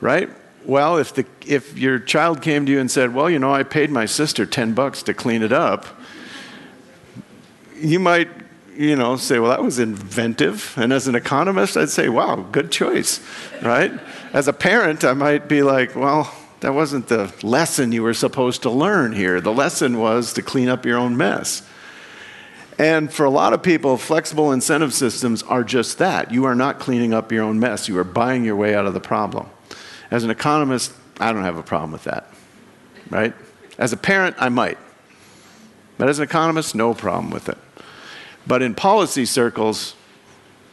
[0.00, 0.28] Right?
[0.66, 3.62] Well, if, the, if your child came to you and said, Well, you know, I
[3.62, 5.86] paid my sister 10 bucks to clean it up,
[7.76, 8.28] you might,
[8.76, 10.74] you know, say, Well, that was inventive.
[10.76, 13.20] And as an economist, I'd say, Wow, good choice,
[13.62, 13.92] right?
[14.32, 18.62] As a parent, I might be like, Well, that wasn't the lesson you were supposed
[18.62, 19.40] to learn here.
[19.40, 21.62] The lesson was to clean up your own mess.
[22.78, 26.30] And for a lot of people, flexible incentive systems are just that.
[26.30, 28.94] You are not cleaning up your own mess, you are buying your way out of
[28.94, 29.48] the problem.
[30.10, 32.28] As an economist, I don't have a problem with that,
[33.10, 33.34] right?
[33.78, 34.78] As a parent, I might.
[35.98, 37.58] But as an economist, no problem with it.
[38.46, 39.94] But in policy circles,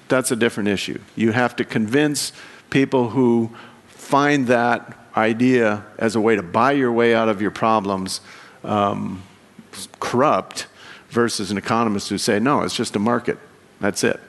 [0.09, 0.99] that's a different issue.
[1.15, 2.33] You have to convince
[2.69, 3.49] people who
[3.87, 8.21] find that idea as a way to buy your way out of your problems
[8.63, 9.21] um,
[9.99, 10.67] corrupt
[11.09, 13.37] versus an economist who say, no, it's just a market.
[13.79, 14.19] That's it.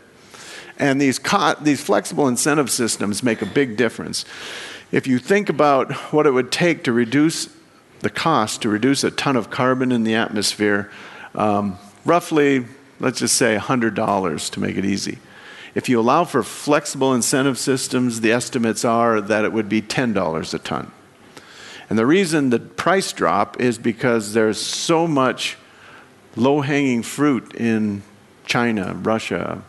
[0.79, 4.25] And these, co- these flexible incentive systems make a big difference.
[4.92, 7.49] If you think about what it would take to reduce
[8.01, 10.90] the cost, to reduce a ton of carbon in the atmosphere,
[11.35, 12.66] um, roughly,
[13.01, 15.18] let's just say $100 to make it easy.
[15.75, 20.55] If you allow for flexible incentive systems, the estimates are that it would be $10
[20.55, 20.93] a ton.
[21.91, 25.57] And the reason the price drop is because there's so much
[26.37, 28.03] low hanging fruit in
[28.47, 29.63] China, Russia,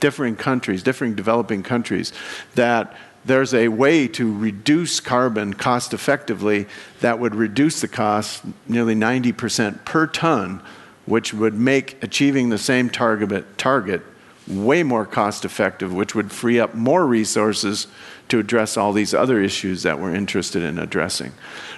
[0.00, 2.12] different countries, different developing countries,
[2.54, 6.66] that there's a way to reduce carbon cost effectively
[7.00, 10.62] that would reduce the cost nearly 90% per ton,
[11.06, 14.02] which would make achieving the same target, target
[14.46, 17.86] way more cost effective, which would free up more resources
[18.28, 21.32] to address all these other issues that we're interested in addressing,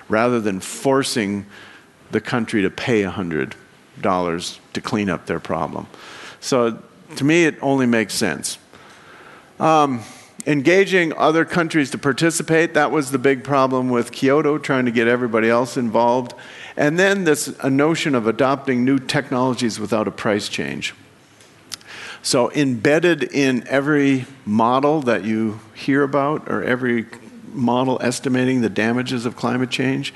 [0.08, 1.46] rather than forcing
[2.10, 5.86] the country to pay $100 to clean up their problem.
[6.40, 6.82] So
[7.16, 8.58] to me, it only makes sense.
[9.58, 10.02] Um,
[10.46, 15.08] engaging other countries to participate, that was the big problem with Kyoto, trying to get
[15.08, 16.34] everybody else involved.
[16.76, 20.94] And then this a notion of adopting new technologies without a price change.
[22.26, 27.06] So, embedded in every model that you hear about, or every
[27.52, 30.12] model estimating the damages of climate change,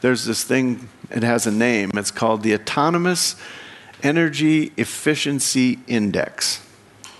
[0.00, 1.92] there's this thing, it has a name.
[1.94, 3.36] It's called the Autonomous
[4.02, 6.60] Energy Efficiency Index.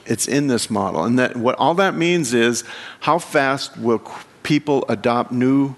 [0.05, 1.05] It's in this model.
[1.05, 2.65] And that, what all that means is
[3.03, 4.03] how fast will
[4.43, 5.77] people adopt new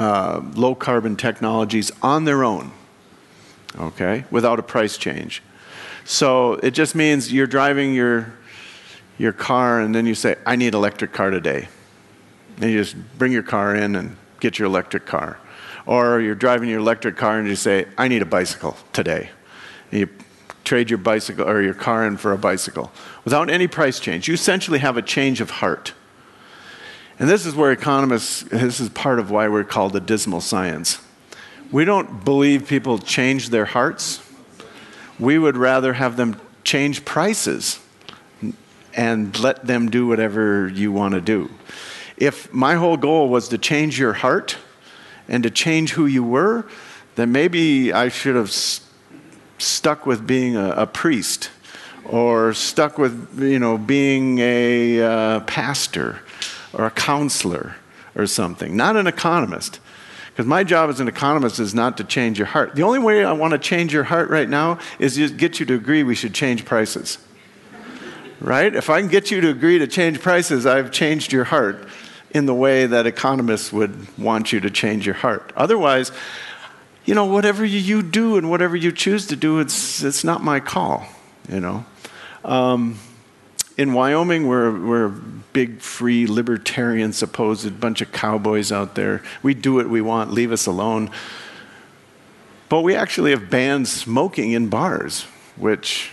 [0.00, 2.72] uh, low carbon technologies on their own,
[3.78, 5.44] okay, without a price change.
[6.04, 8.32] So it just means you're driving your,
[9.18, 11.68] your car and then you say, I need electric car today.
[12.60, 15.38] And you just bring your car in and get your electric car.
[15.86, 19.30] Or you're driving your electric car and you say, I need a bicycle today.
[19.90, 20.08] And you
[20.64, 22.92] trade your bicycle or your car in for a bicycle
[23.24, 24.28] without any price change.
[24.28, 25.94] You essentially have a change of heart.
[27.18, 31.00] And this is where economists, this is part of why we're called the dismal science.
[31.70, 34.26] We don't believe people change their hearts.
[35.20, 37.78] We would rather have them change prices
[38.94, 41.50] and let them do whatever you want to do.
[42.16, 44.56] If my whole goal was to change your heart
[45.28, 46.66] and to change who you were,
[47.14, 48.50] then maybe I should have
[49.58, 51.50] stuck with being a, a priest
[52.04, 56.20] or stuck with you know being a uh, pastor
[56.72, 57.76] or a counselor
[58.16, 59.78] or something not an economist
[60.32, 62.74] because my job as an economist is not to change your heart.
[62.74, 65.66] The only way i want to change your heart right now is to get you
[65.66, 67.18] to agree we should change prices.
[68.40, 68.74] Right?
[68.74, 71.88] If i can get you to agree to change prices i've changed your heart
[72.30, 75.52] in the way that economists would want you to change your heart.
[75.56, 76.12] Otherwise
[77.04, 80.60] you know, whatever you do and whatever you choose to do, it's, it's not my
[80.60, 81.06] call,
[81.48, 81.84] you know.
[82.44, 82.98] Um,
[83.76, 85.08] in Wyoming, we're, we're
[85.52, 89.22] big, free, libertarian, supposed bunch of cowboys out there.
[89.42, 91.10] We do what we want, leave us alone.
[92.68, 95.22] But we actually have banned smoking in bars,
[95.56, 96.10] which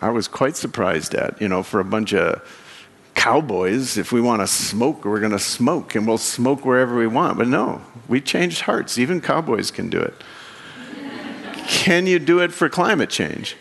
[0.00, 2.42] I was quite surprised at, you know, for a bunch of
[3.14, 3.96] cowboys.
[3.96, 7.38] If we want to smoke, we're going to smoke, and we'll smoke wherever we want.
[7.38, 8.98] But no, we changed hearts.
[8.98, 10.14] Even cowboys can do it.
[11.68, 13.56] can you do it for climate change?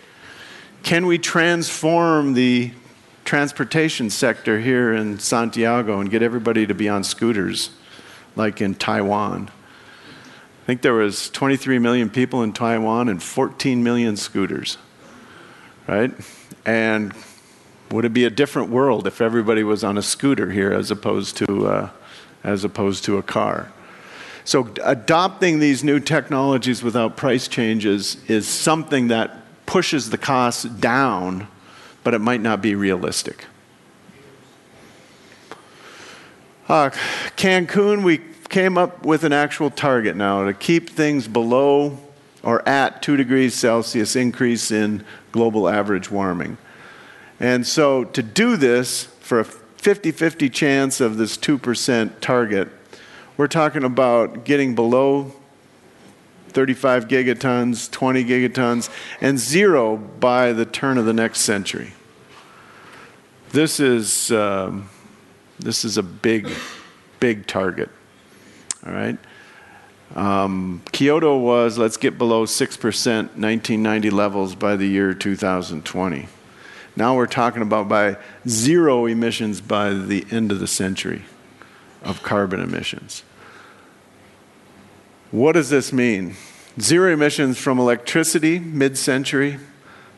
[0.82, 2.72] Can we transform the
[3.32, 7.70] transportation sector here in Santiago and get everybody to be on scooters
[8.36, 9.50] like in Taiwan?
[9.50, 14.78] I think there was 23 million people in Taiwan and 14 million scooters.
[15.88, 16.12] right?
[16.66, 17.14] And
[17.90, 21.38] would it be a different world if everybody was on a scooter here as opposed
[21.38, 21.90] to, uh,
[22.44, 23.72] as opposed to a car?
[24.44, 31.48] So, adopting these new technologies without price changes is something that pushes the costs down,
[32.04, 33.46] but it might not be realistic.
[36.68, 36.90] Uh,
[37.36, 41.98] Cancun, we came up with an actual target now to keep things below
[42.44, 46.58] or at 2 degrees Celsius increase in global average warming.
[47.40, 52.70] And so to do this for a 50 50 chance of this 2% target,
[53.38, 55.34] we're talking about getting below
[56.52, 58.90] 35 gigatons, 20 gigatons,
[59.20, 61.94] and zero by the turn of the next century.
[63.52, 64.90] This is, um,
[65.60, 66.50] this is a big,
[67.20, 67.90] big target.
[68.86, 69.18] All right?
[70.16, 76.28] Um, Kyoto was let's get below 6% 1990 levels by the year 2020.
[76.96, 81.24] Now we're talking about by zero emissions by the end of the century
[82.04, 83.24] of carbon emissions.
[85.32, 86.36] What does this mean?
[86.78, 89.60] Zero emissions from electricity mid century,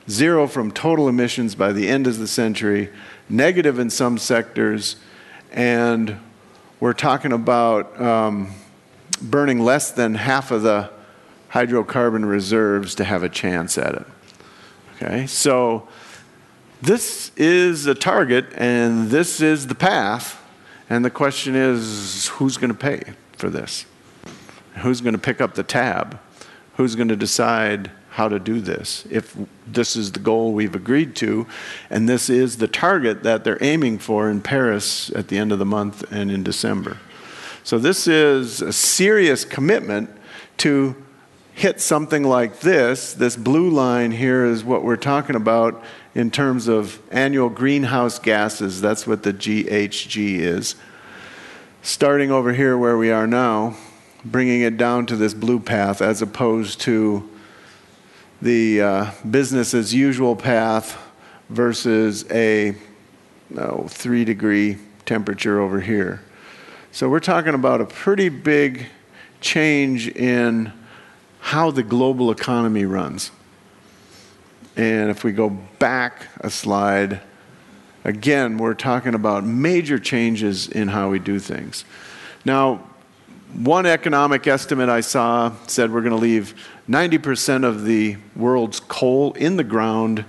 [0.09, 2.89] zero from total emissions by the end of the century,
[3.29, 4.95] negative in some sectors,
[5.51, 6.17] and
[6.79, 8.53] we're talking about um,
[9.21, 10.89] burning less than half of the
[11.51, 14.07] hydrocarbon reserves to have a chance at it.
[14.95, 15.87] Okay, so
[16.81, 20.43] this is a target and this is the path,
[20.89, 23.85] and the question is who's going to pay for this?
[24.77, 26.19] Who's going to pick up the tab?
[26.77, 31.15] Who's going to decide how to do this if this is the goal we've agreed
[31.15, 31.47] to
[31.89, 35.57] and this is the target that they're aiming for in Paris at the end of
[35.57, 36.97] the month and in December?
[37.63, 40.09] So, this is a serious commitment
[40.57, 40.95] to
[41.53, 43.13] hit something like this.
[43.13, 45.81] This blue line here is what we're talking about
[46.15, 48.81] in terms of annual greenhouse gases.
[48.81, 50.75] That's what the GHG is.
[51.81, 53.77] Starting over here where we are now,
[54.25, 57.29] bringing it down to this blue path as opposed to
[58.41, 61.01] the uh, business as usual path
[61.49, 62.75] versus a
[63.49, 66.21] no, three degree temperature over here.
[66.91, 68.87] So we're talking about a pretty big
[69.41, 70.71] change in
[71.39, 73.31] how the global economy runs.
[74.75, 77.21] And if we go back a slide,
[78.03, 81.85] again, we're talking about major changes in how we do things.
[82.45, 82.87] Now,
[83.53, 86.55] one economic estimate I saw said we're going to leave
[86.89, 90.25] 90% of the world's coal in the ground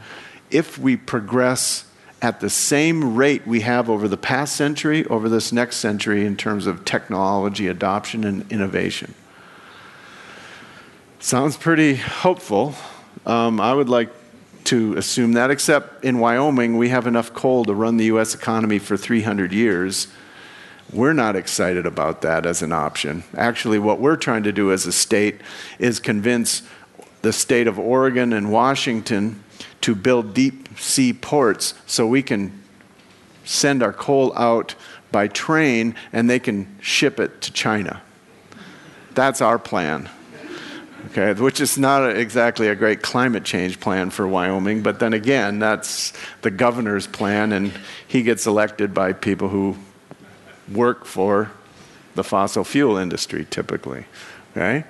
[0.51, 1.87] if we progress
[2.21, 6.37] at the same rate we have over the past century, over this next century, in
[6.37, 9.15] terms of technology adoption and innovation.
[11.19, 12.75] Sounds pretty hopeful.
[13.27, 14.11] Um, I would like
[14.65, 18.35] to assume that, except in Wyoming, we have enough coal to run the U.S.
[18.35, 20.09] economy for 300 years.
[20.93, 23.25] We're not excited about that as an option.
[23.37, 25.41] Actually, what we're trying to do as a state
[25.79, 26.63] is convince
[27.23, 29.43] the state of Oregon and Washington
[29.81, 32.63] to build deep sea ports so we can
[33.45, 34.75] send our coal out
[35.11, 38.03] by train and they can ship it to China.
[39.15, 40.09] That's our plan.
[41.11, 45.59] Okay, which is not exactly a great climate change plan for Wyoming, but then again,
[45.59, 47.73] that's the governor's plan, and
[48.09, 49.77] he gets elected by people who
[50.73, 51.51] work for
[52.15, 54.07] the fossil fuel industry typically.
[54.53, 54.85] Okay?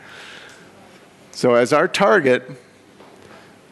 [1.33, 2.49] So, as our target,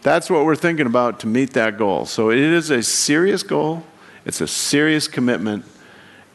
[0.03, 2.07] that's what we're thinking about to meet that goal.
[2.07, 3.85] So it is a serious goal,
[4.25, 5.65] it's a serious commitment,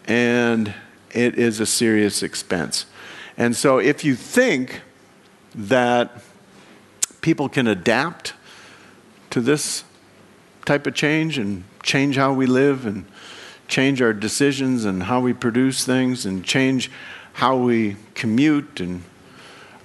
[0.06, 0.74] and
[1.12, 2.86] it is a serious expense.
[3.38, 4.82] And so if you think
[5.54, 6.22] that
[7.22, 8.34] people can adapt
[9.32, 9.84] to this
[10.66, 13.06] type of change and change how we live and
[13.68, 16.90] change our decisions and how we produce things and change
[17.34, 19.04] how we commute and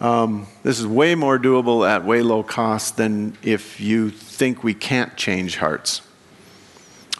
[0.02, 4.74] um, this is way more doable at way low cost than if you think we
[4.74, 6.02] can't change hearts.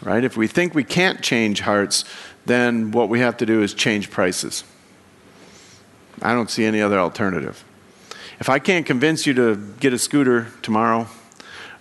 [0.01, 0.21] Right?
[0.25, 2.03] If we think we can't change hearts,
[2.45, 4.65] then what we have to do is change prices.
[6.21, 7.63] I don't see any other alternative.
[8.41, 11.07] If I can't convince you to get a scooter tomorrow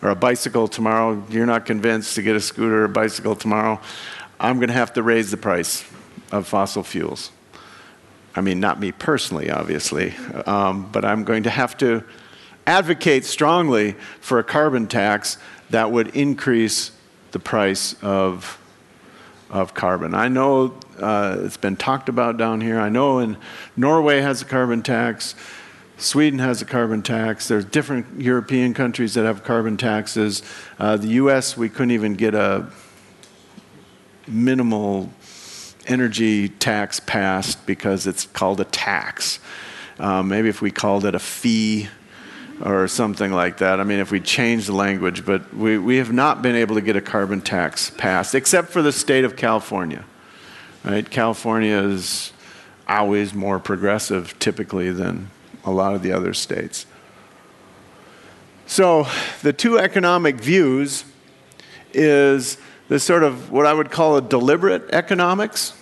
[0.02, 3.80] or a bicycle tomorrow, you're not convinced to get a scooter or a bicycle tomorrow,
[4.42, 5.84] I'm going to have to raise the price
[6.32, 7.30] of fossil fuels.
[8.34, 10.14] I mean, not me personally, obviously,
[10.46, 12.02] um, but I'm going to have to
[12.66, 15.38] advocate strongly for a carbon tax
[15.70, 16.90] that would increase
[17.30, 18.58] the price of,
[19.48, 20.12] of carbon.
[20.12, 22.80] I know uh, it's been talked about down here.
[22.80, 23.36] I know in
[23.76, 25.36] Norway has a carbon tax.
[25.98, 27.46] Sweden has a carbon tax.
[27.46, 30.42] There's different European countries that have carbon taxes.
[30.80, 31.56] Uh, the U.S.
[31.56, 32.66] we couldn't even get a
[34.26, 35.10] minimal
[35.86, 39.40] energy tax passed because it's called a tax.
[39.98, 41.88] Um, maybe if we called it a fee
[42.64, 43.80] or something like that.
[43.80, 46.80] I mean, if we change the language, but we, we have not been able to
[46.80, 50.04] get a carbon tax passed, except for the state of California.
[50.84, 51.08] Right?
[51.08, 52.32] California is
[52.88, 55.30] always more progressive typically than
[55.64, 56.86] a lot of the other states.
[58.66, 59.06] So,
[59.42, 61.04] the two economic views
[61.92, 62.58] is
[62.92, 65.72] this sort of what I would call a deliberate economics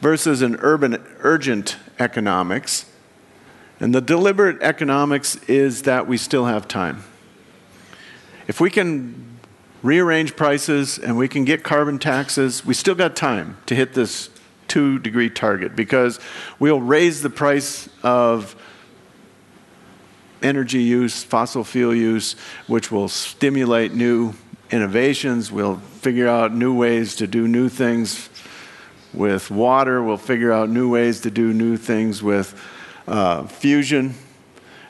[0.00, 2.86] versus an urban urgent economics.
[3.78, 7.04] And the deliberate economics is that we still have time.
[8.48, 9.38] If we can
[9.84, 14.28] rearrange prices and we can get carbon taxes, we still got time to hit this
[14.66, 16.18] two degree target because
[16.58, 18.56] we'll raise the price of
[20.42, 22.32] energy use, fossil fuel use,
[22.66, 24.34] which will stimulate new
[24.72, 25.52] innovations.
[25.52, 28.30] We'll figure out new ways to do new things
[29.12, 30.00] with water.
[30.00, 32.54] We'll figure out new ways to do new things with
[33.08, 34.14] uh, fusion.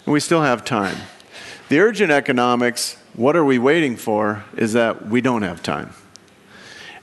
[0.05, 0.99] And we still have time.
[1.71, 5.95] The urgent economics, what are we waiting for, is that we don't have time.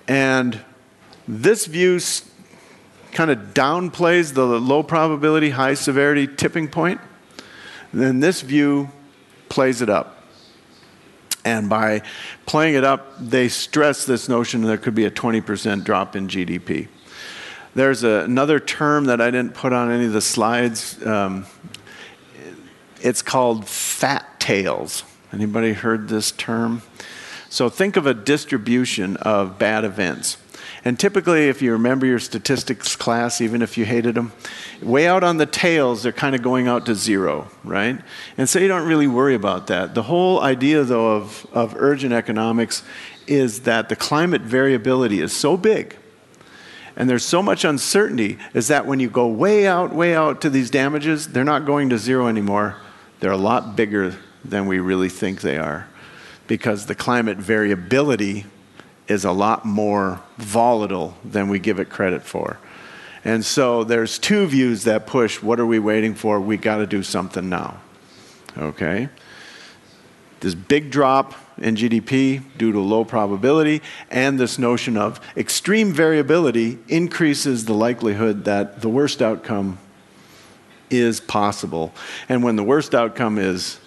[0.07, 0.61] And
[1.27, 1.99] this view
[3.13, 7.01] kind of downplays the low probability, high severity tipping point.
[7.91, 8.91] Then this view
[9.49, 10.12] plays it up.
[11.45, 12.01] And by
[12.45, 16.27] playing it up, they stress this notion that there could be a 20% drop in
[16.27, 16.87] GDP.
[17.75, 21.03] There's a, another term that I didn't put on any of the slides.
[21.05, 21.45] Um,
[23.01, 25.03] it's called fat tails.
[25.33, 26.83] Anybody heard this term?
[27.49, 30.37] So think of a distribution of bad events.
[30.85, 34.33] And typically, if you remember your statistics class, even if you hated them,
[34.81, 37.99] way out on the tails, they're kind of going out to zero, right?
[38.37, 39.95] And so you don't really worry about that.
[39.95, 42.83] The whole idea, though, of, of urgent economics
[43.27, 45.95] is that the climate variability is so big
[46.95, 50.49] and there's so much uncertainty is that when you go way out, way out to
[50.49, 52.77] these damages, they're not going to zero anymore.
[53.19, 54.15] They're a lot bigger
[54.45, 55.87] than we really think they are
[56.47, 58.45] because the climate variability
[59.07, 62.57] is a lot more volatile than we give it credit for.
[63.25, 66.39] And so there's two views that push what are we waiting for?
[66.39, 67.79] We got to do something now.
[68.57, 69.09] Okay?
[70.41, 76.79] This big drop in GDP due to low probability and this notion of extreme variability
[76.89, 79.77] increases the likelihood that the worst outcome
[80.89, 81.93] is possible.
[82.27, 83.79] And when the worst outcome is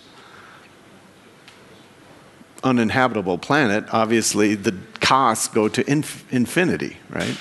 [2.63, 7.37] uninhabitable planet, obviously the costs go to inf- infinity, right?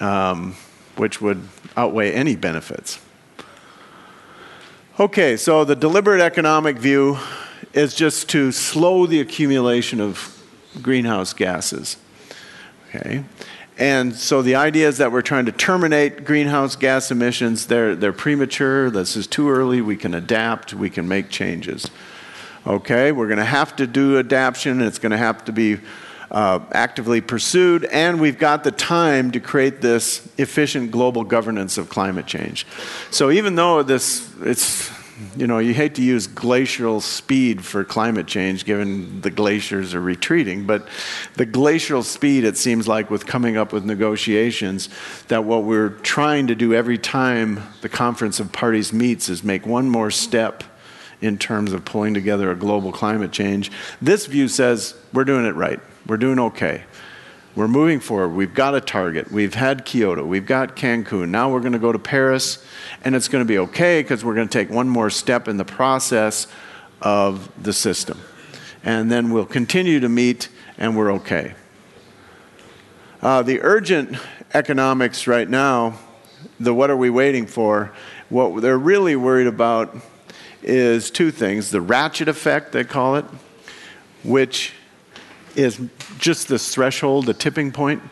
[0.00, 0.56] Um,
[0.96, 1.42] which would
[1.76, 3.00] outweigh any benefits.
[4.98, 7.18] Okay, so the deliberate economic view
[7.72, 10.42] is just to slow the accumulation of
[10.82, 11.96] greenhouse gases.
[12.88, 13.24] Okay?
[13.78, 17.68] And so the idea is that we're trying to terminate greenhouse gas emissions.
[17.68, 18.90] They're, they're premature.
[18.90, 19.80] This is too early.
[19.80, 20.74] We can adapt.
[20.74, 21.88] We can make changes.
[22.66, 24.82] Okay, we're going to have to do adaptation.
[24.82, 25.78] It's going to have to be
[26.30, 31.88] uh, actively pursued, and we've got the time to create this efficient global governance of
[31.88, 32.66] climate change.
[33.10, 34.90] So even though this, it's
[35.36, 40.00] you know, you hate to use glacial speed for climate change given the glaciers are
[40.00, 40.86] retreating, but
[41.34, 44.88] the glacial speed, it seems like, with coming up with negotiations,
[45.28, 49.66] that what we're trying to do every time the Conference of Parties meets is make
[49.66, 50.64] one more step
[51.20, 53.70] in terms of pulling together a global climate change.
[54.00, 56.84] This view says we're doing it right, we're doing okay.
[57.56, 58.28] We're moving forward.
[58.28, 59.32] We've got a target.
[59.32, 60.24] We've had Kyoto.
[60.24, 61.30] We've got Cancun.
[61.30, 62.64] Now we're going to go to Paris
[63.02, 65.56] and it's going to be okay because we're going to take one more step in
[65.56, 66.46] the process
[67.02, 68.20] of the system.
[68.82, 70.48] And then we'll continue to meet,
[70.78, 71.54] and we're okay.
[73.20, 74.16] Uh, the urgent
[74.54, 75.98] economics right now,
[76.58, 77.92] the what are we waiting for,
[78.30, 79.94] what they're really worried about
[80.62, 83.24] is two things the ratchet effect, they call it,
[84.22, 84.72] which
[85.56, 85.80] is
[86.18, 88.02] just this threshold, the tipping point.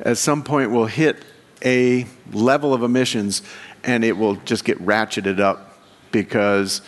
[0.00, 1.24] At some point, we'll hit
[1.64, 3.42] a level of emissions
[3.84, 5.78] and it will just get ratcheted up
[6.12, 6.82] because,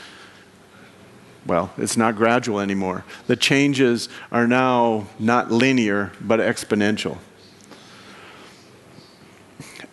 [1.46, 3.04] well, it's not gradual anymore.
[3.26, 7.18] The changes are now not linear, but exponential.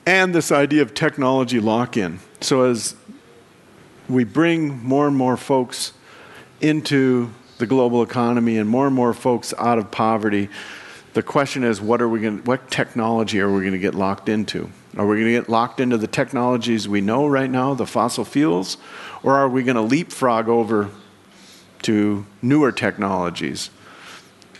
[0.05, 2.19] And this idea of technology lock in.
[2.41, 2.95] So, as
[4.09, 5.93] we bring more and more folks
[6.61, 10.49] into the global economy and more and more folks out of poverty,
[11.13, 12.39] The question is, what are we going?
[12.39, 14.69] What technology are we going to get locked into?
[14.97, 18.25] Are we going to get locked into the technologies we know right now, the fossil
[18.25, 18.75] fuels,
[19.23, 20.89] or are we going to leapfrog over
[21.83, 23.69] to newer technologies?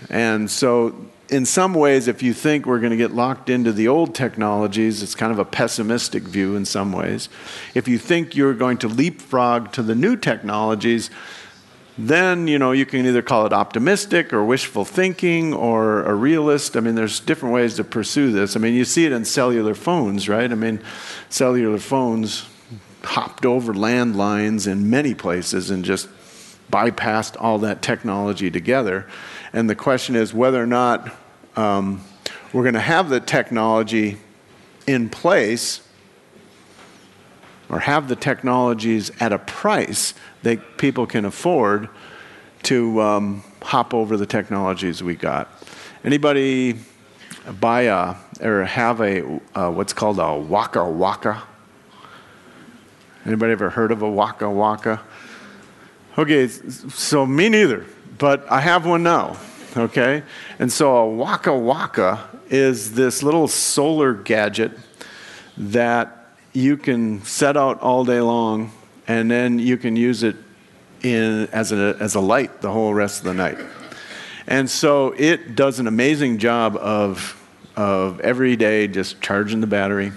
[0.10, 0.96] And so,
[1.30, 5.02] in some ways, if you think we're going to get locked into the old technologies,
[5.02, 7.30] it's kind of a pessimistic view in some ways.
[7.74, 11.10] If you think you're going to leapfrog to the new technologies,
[11.98, 16.76] then you know you can either call it optimistic or wishful thinking or a realist.
[16.76, 18.56] I mean there's different ways to pursue this.
[18.56, 20.52] I mean you see it in cellular phones right?
[20.52, 20.82] I mean
[21.30, 22.48] cellular phones
[23.04, 26.10] hopped over landlines in many places and just
[26.72, 29.08] bypassed all that technology together
[29.54, 31.16] and the question is whether or not
[31.56, 32.02] um,
[32.52, 34.18] we're going to have the technology
[34.88, 35.82] in place
[37.70, 40.14] or have the technologies at a price
[40.44, 41.90] that people can afford
[42.64, 45.50] to um, hop over the technologies we got.
[46.04, 46.80] Anybody
[47.60, 51.44] buy a or have a uh, what's called a waka waka?
[53.26, 55.02] Anybody ever heard of a waka waka?
[56.18, 57.86] Okay, so me neither,
[58.18, 59.36] but I have one now.
[59.76, 60.24] Okay,
[60.60, 64.72] and so a waka waka is this little solar gadget
[65.58, 68.72] that you can set out all day long,
[69.10, 70.38] and then you can use it
[71.04, 73.58] in, as, a, as a light the whole rest of the night.
[74.48, 77.36] And so it does an amazing job of,
[77.76, 80.14] of every day just charging the battery.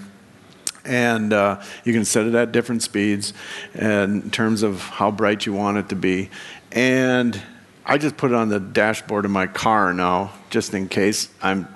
[0.89, 3.35] And uh, you can set it at different speeds
[3.75, 6.31] in terms of how bright you want it to be.
[6.73, 7.41] And
[7.85, 11.69] I just put it on the dashboard of my car now, just in case I'm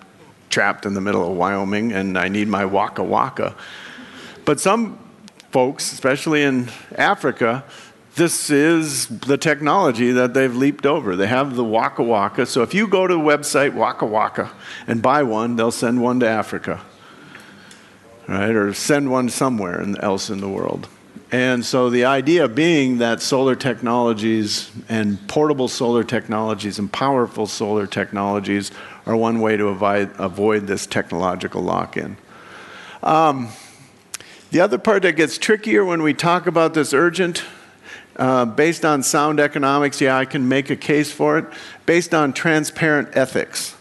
[0.51, 3.55] trapped in the middle of Wyoming and I need my Waka Waka.
[4.45, 4.99] But some
[5.51, 7.65] folks, especially in Africa,
[8.15, 11.17] this is the technology that they've leaped over.
[11.17, 12.45] They have the Waka Waka.
[12.45, 14.51] So if you go to the website Waka Waka
[14.87, 16.83] and buy one, they'll send one to Africa,
[18.29, 18.55] right?
[18.55, 20.89] Or send one somewhere else in the world.
[21.33, 27.87] And so the idea being that solar technologies and portable solar technologies and powerful solar
[27.87, 28.71] technologies
[29.07, 32.19] are one way to avoid, avoid this technological lock in.
[33.03, 33.49] Um,
[34.51, 37.43] the other part that gets trickier when we talk about this urgent,
[38.17, 41.47] uh, based on sound economics, yeah, I can make a case for it.
[41.87, 43.75] Based on transparent ethics.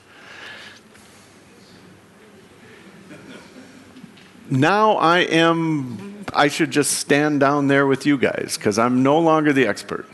[4.52, 9.18] Now I am, I should just stand down there with you guys because I'm no
[9.18, 10.06] longer the expert.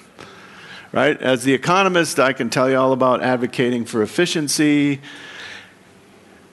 [0.91, 1.19] Right?
[1.19, 5.01] As the economist, I can tell you all about advocating for efficiency.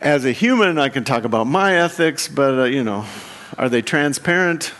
[0.01, 3.05] As a human, I can talk about my ethics, but uh, you know,
[3.59, 4.73] are they transparent?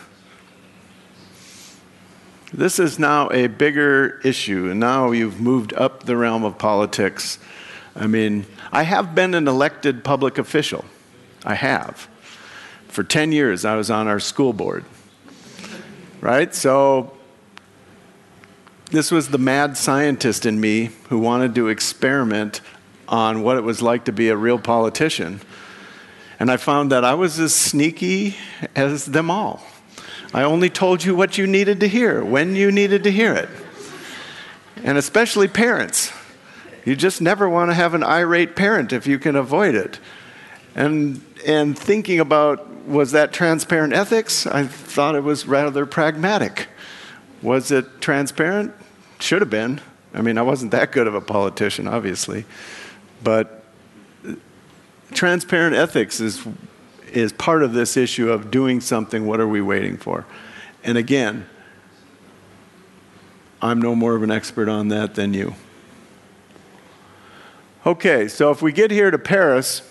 [2.51, 7.37] This is now a bigger issue, and now you've moved up the realm of politics.
[7.95, 10.85] I mean, I have been an elected public official.
[11.43, 12.07] I have.
[12.95, 14.85] For 10 years, I was on our school board.
[16.21, 16.55] Right?
[16.55, 17.11] So,
[18.89, 22.61] this was the mad scientist in me who wanted to experiment
[23.09, 25.41] on what it was like to be a real politician.
[26.39, 28.37] And I found that I was as sneaky
[28.77, 29.61] as them all.
[30.33, 33.49] I only told you what you needed to hear, when you needed to hear it.
[34.85, 36.13] And especially parents.
[36.85, 39.99] You just never want to have an irate parent if you can avoid it.
[40.75, 44.45] And, and thinking about was that transparent ethics?
[44.45, 46.67] I thought it was rather pragmatic.
[47.41, 48.73] Was it transparent?
[49.19, 49.81] Should have been.
[50.13, 52.45] I mean, I wasn't that good of a politician, obviously.
[53.23, 53.63] But
[55.13, 56.45] transparent ethics is,
[57.11, 60.25] is part of this issue of doing something, what are we waiting for?
[60.83, 61.47] And again,
[63.61, 65.55] I'm no more of an expert on that than you.
[67.85, 69.81] Okay, so if we get here to Paris,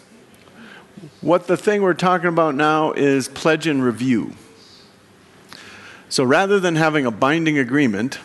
[1.20, 4.34] what the thing we're talking about now is pledge and review.
[6.08, 8.18] So rather than having a binding agreement,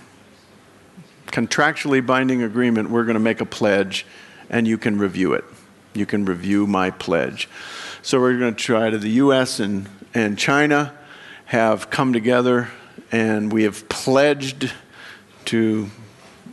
[1.28, 4.05] contractually binding agreement, we're going to make a pledge
[4.49, 5.45] and you can review it.
[5.93, 7.49] You can review my pledge.
[8.01, 10.93] So we're going to try to, the US and, and China
[11.45, 12.70] have come together
[13.11, 14.72] and we have pledged
[15.45, 15.89] to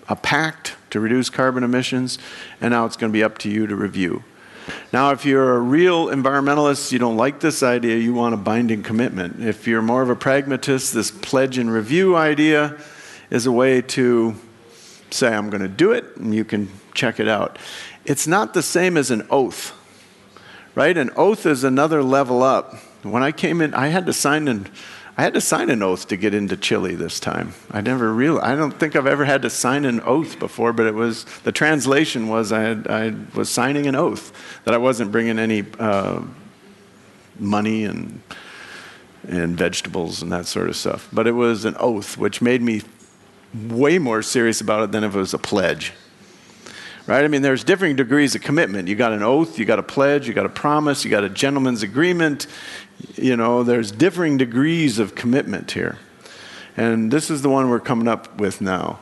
[0.09, 2.19] a pact to reduce carbon emissions,
[2.61, 4.25] and now it's going to be up to you to review.
[4.93, 8.83] Now, if you're a real environmentalist, you don't like this idea, you want a binding
[8.83, 9.43] commitment.
[9.43, 12.77] If you're more of a pragmatist, this pledge and review idea
[13.31, 14.35] is a way to
[15.11, 17.59] say, I'm going to do it, and you can check it out
[18.07, 19.75] it's not the same as an oath,
[20.75, 20.97] right?
[20.97, 22.75] An oath is another level up.
[23.03, 24.69] When I came in, I had to sign an,
[25.19, 27.55] I had to sign an oath to get into Chile this time.
[27.71, 30.87] I never real I don't think I've ever had to sign an oath before, but
[30.87, 34.33] it was the translation was I, had, I was signing an oath
[34.65, 36.21] that I wasn't bringing any uh,
[37.39, 38.21] money and
[39.29, 41.09] and vegetables and that sort of stuff.
[41.13, 42.83] But it was an oath, which made me
[43.69, 45.93] way more serious about it than if it was a pledge.
[47.07, 47.25] Right?
[47.25, 48.89] I mean, there's differing degrees of commitment.
[48.89, 51.29] You got an oath, you got a pledge, you got a promise, you got a
[51.29, 52.49] gentleman's agreement.
[53.15, 55.99] You know, there's differing degrees of commitment here.
[56.77, 58.99] And this is the one we're coming up with now.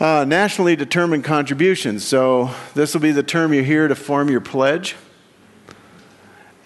[0.00, 2.04] Uh, nationally determined contributions.
[2.04, 4.96] So, this will be the term you hear to form your pledge.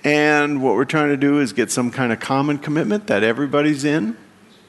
[0.05, 3.85] And what we're trying to do is get some kind of common commitment that everybody's
[3.85, 4.17] in.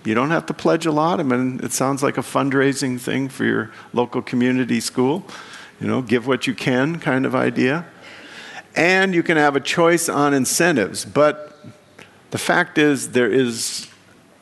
[0.05, 1.19] You don't have to pledge a lot.
[1.19, 5.25] I mean, it sounds like a fundraising thing for your local community school.
[5.79, 7.85] You know, give what you can kind of idea.
[8.75, 11.05] And you can have a choice on incentives.
[11.05, 11.59] But
[12.31, 13.87] the fact is, there is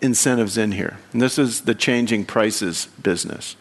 [0.02, 0.98] incentives in here.
[1.14, 3.56] And this is the changing prices business.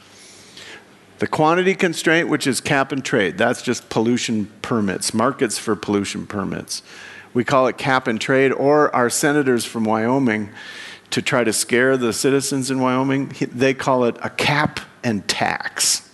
[1.19, 6.27] The quantity constraint, which is cap and trade, that's just pollution permits, markets for pollution
[6.27, 6.83] permits.
[7.35, 10.51] We call it cap and trade, or our senators from Wyoming,
[11.11, 16.10] to try to scare the citizens in Wyoming, they call it a cap and tax.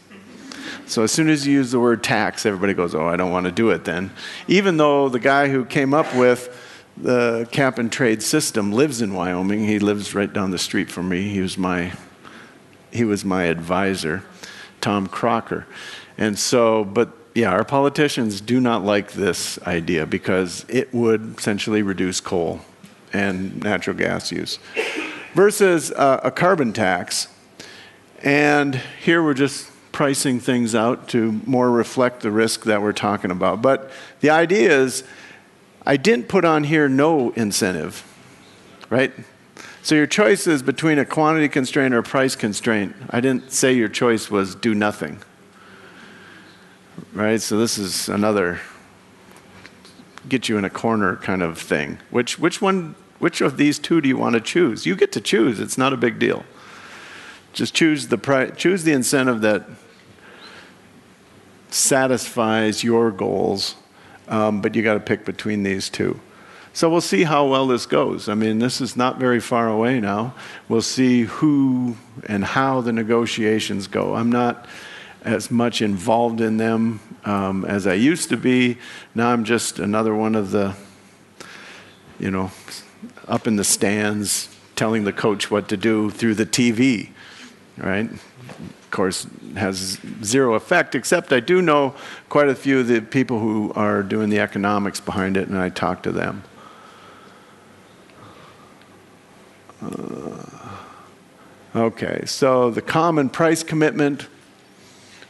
[0.86, 3.46] So as soon as you use the word tax, everybody goes, Oh, I don't want
[3.46, 4.12] to do it then.
[4.46, 6.62] Even though the guy who came up with
[6.96, 11.08] the cap and trade system lives in Wyoming, he lives right down the street from
[11.08, 11.28] me.
[11.28, 11.92] He was my,
[12.92, 14.22] he was my advisor,
[14.80, 15.66] Tom Crocker.
[16.16, 21.82] And so, but yeah, our politicians do not like this idea because it would essentially
[21.82, 22.60] reduce coal
[23.12, 24.58] and natural gas use
[25.34, 27.28] versus uh, a carbon tax.
[28.22, 33.30] And here we're just pricing things out to more reflect the risk that we're talking
[33.30, 33.62] about.
[33.62, 33.90] But
[34.20, 35.04] the idea is
[35.86, 38.04] I didn't put on here no incentive,
[38.90, 39.12] right?
[39.82, 42.94] So your choice is between a quantity constraint or a price constraint.
[43.08, 45.22] I didn't say your choice was do nothing
[47.16, 47.40] right?
[47.40, 48.60] So this is another
[50.28, 51.98] get you in a corner kind of thing.
[52.10, 54.86] Which which one which of these two do you want to choose?
[54.86, 55.58] You get to choose.
[55.58, 56.44] It's not a big deal.
[57.52, 59.66] Just choose the pri- choose the incentive that
[61.76, 63.76] satisfies your goals,
[64.28, 66.18] um, but you got to pick between these two.
[66.72, 68.28] So we'll see how well this goes.
[68.28, 70.34] I mean, this is not very far away now.
[70.68, 71.96] We'll see who
[72.26, 74.14] and how the negotiations go.
[74.14, 74.66] I'm not
[75.22, 78.78] as much involved in them um, as I used to be.
[79.14, 80.74] Now I'm just another one of the,
[82.18, 82.50] you know,
[83.26, 87.08] up in the stands telling the coach what to do through the TV,
[87.78, 88.10] right?
[88.48, 89.26] Of course,
[89.56, 91.94] has zero effect, except I do know
[92.28, 95.68] quite a few of the people who are doing the economics behind it, and I
[95.68, 96.44] talk to them.
[99.82, 100.78] Uh,
[101.74, 104.28] okay, so the common price commitment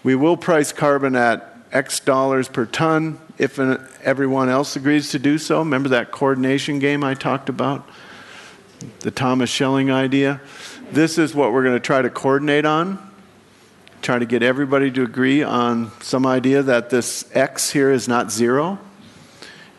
[0.06, 5.36] we will price carbon at X dollars per ton if everyone else agrees to do
[5.36, 5.58] so.
[5.58, 7.88] Remember that coordination game I talked about?
[9.00, 10.40] The Thomas Schelling idea?
[10.92, 13.10] This is what we're going to try to coordinate on.
[14.02, 18.30] Try to get everybody to agree on some idea that this X here is not
[18.30, 18.78] zero,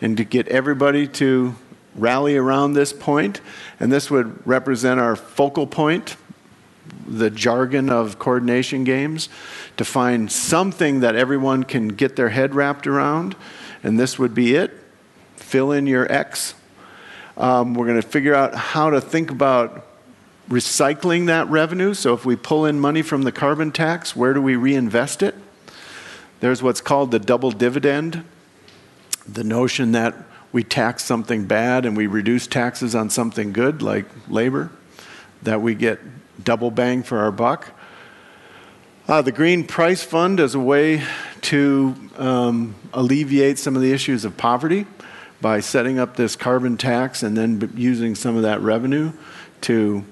[0.01, 1.55] and to get everybody to
[1.95, 3.39] rally around this point.
[3.80, 6.18] And this would represent our focal point
[7.08, 9.30] the jargon of coordination games
[9.78, 13.34] to find something that everyone can get their head wrapped around,
[13.82, 14.78] and this would be it.
[15.38, 16.53] Fill in your X.
[17.38, 19.87] Um, we're going to figure out how to think about
[20.50, 21.93] recycling that revenue.
[21.93, 25.36] So, if we pull in money from the carbon tax, where do we reinvest it?
[26.39, 28.24] There's what's called the double dividend
[29.28, 30.16] the notion that
[30.52, 34.72] we tax something bad and we reduce taxes on something good, like labor,
[35.43, 36.00] that we get
[36.43, 37.70] double bang for our buck.
[39.08, 41.04] Uh, the Green Price Fund is a way
[41.41, 44.86] to um, alleviate some of the issues of poverty
[45.39, 49.12] by setting up this carbon tax and then using some of that revenue
[49.62, 50.04] to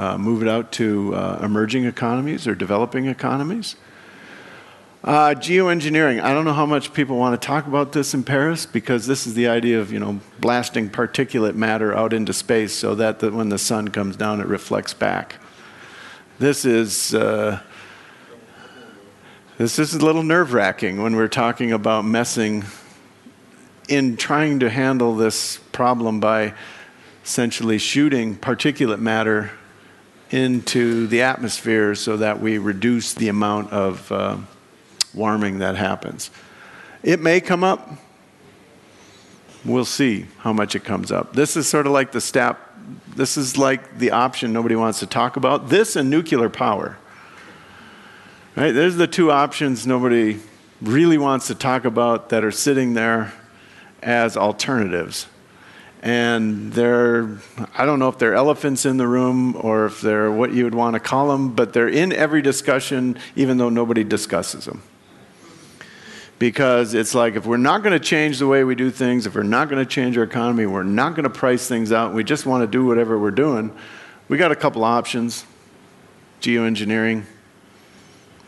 [0.00, 3.76] uh, move it out to uh, emerging economies or developing economies.
[5.04, 6.22] Uh, geoengineering.
[6.22, 9.26] I don't know how much people want to talk about this in Paris because this
[9.26, 13.30] is the idea of you know blasting particulate matter out into space so that the,
[13.30, 15.36] when the sun comes down it reflects back.
[16.38, 17.60] This is uh,
[19.58, 22.64] this is a little nerve wracking when we're talking about messing
[23.86, 26.54] in trying to handle this problem by
[27.22, 29.50] essentially shooting particulate matter
[30.30, 34.36] into the atmosphere so that we reduce the amount of uh,
[35.12, 36.30] warming that happens.
[37.02, 37.90] It may come up.
[39.64, 41.34] We'll see how much it comes up.
[41.34, 42.58] This is sort of like the step,
[43.14, 45.68] This is like the option nobody wants to talk about.
[45.68, 46.96] This and nuclear power.
[48.56, 48.72] Right?
[48.72, 50.38] There's the two options nobody
[50.80, 53.32] really wants to talk about that are sitting there
[54.02, 55.26] as alternatives.
[56.02, 57.38] And they're,
[57.76, 60.74] I don't know if they're elephants in the room or if they're what you would
[60.74, 64.82] want to call them, but they're in every discussion, even though nobody discusses them.
[66.38, 69.34] Because it's like if we're not going to change the way we do things, if
[69.34, 72.24] we're not going to change our economy, we're not going to price things out, we
[72.24, 73.70] just want to do whatever we're doing,
[74.28, 75.44] we got a couple options
[76.40, 77.24] geoengineering,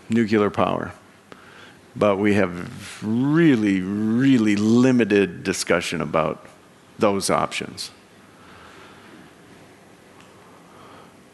[0.09, 0.92] nuclear power.
[1.94, 6.46] But we have really, really limited discussion about
[7.03, 7.90] those options.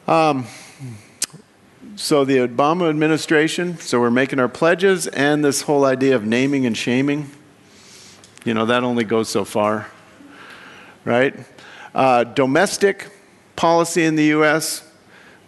[0.09, 0.47] Um,
[1.97, 6.65] so, the Obama administration, so we're making our pledges, and this whole idea of naming
[6.65, 7.31] and shaming,
[8.45, 9.89] you know, that only goes so far,
[11.05, 11.35] right?
[11.95, 13.11] Uh, domestic
[13.55, 14.91] policy in the U.S.,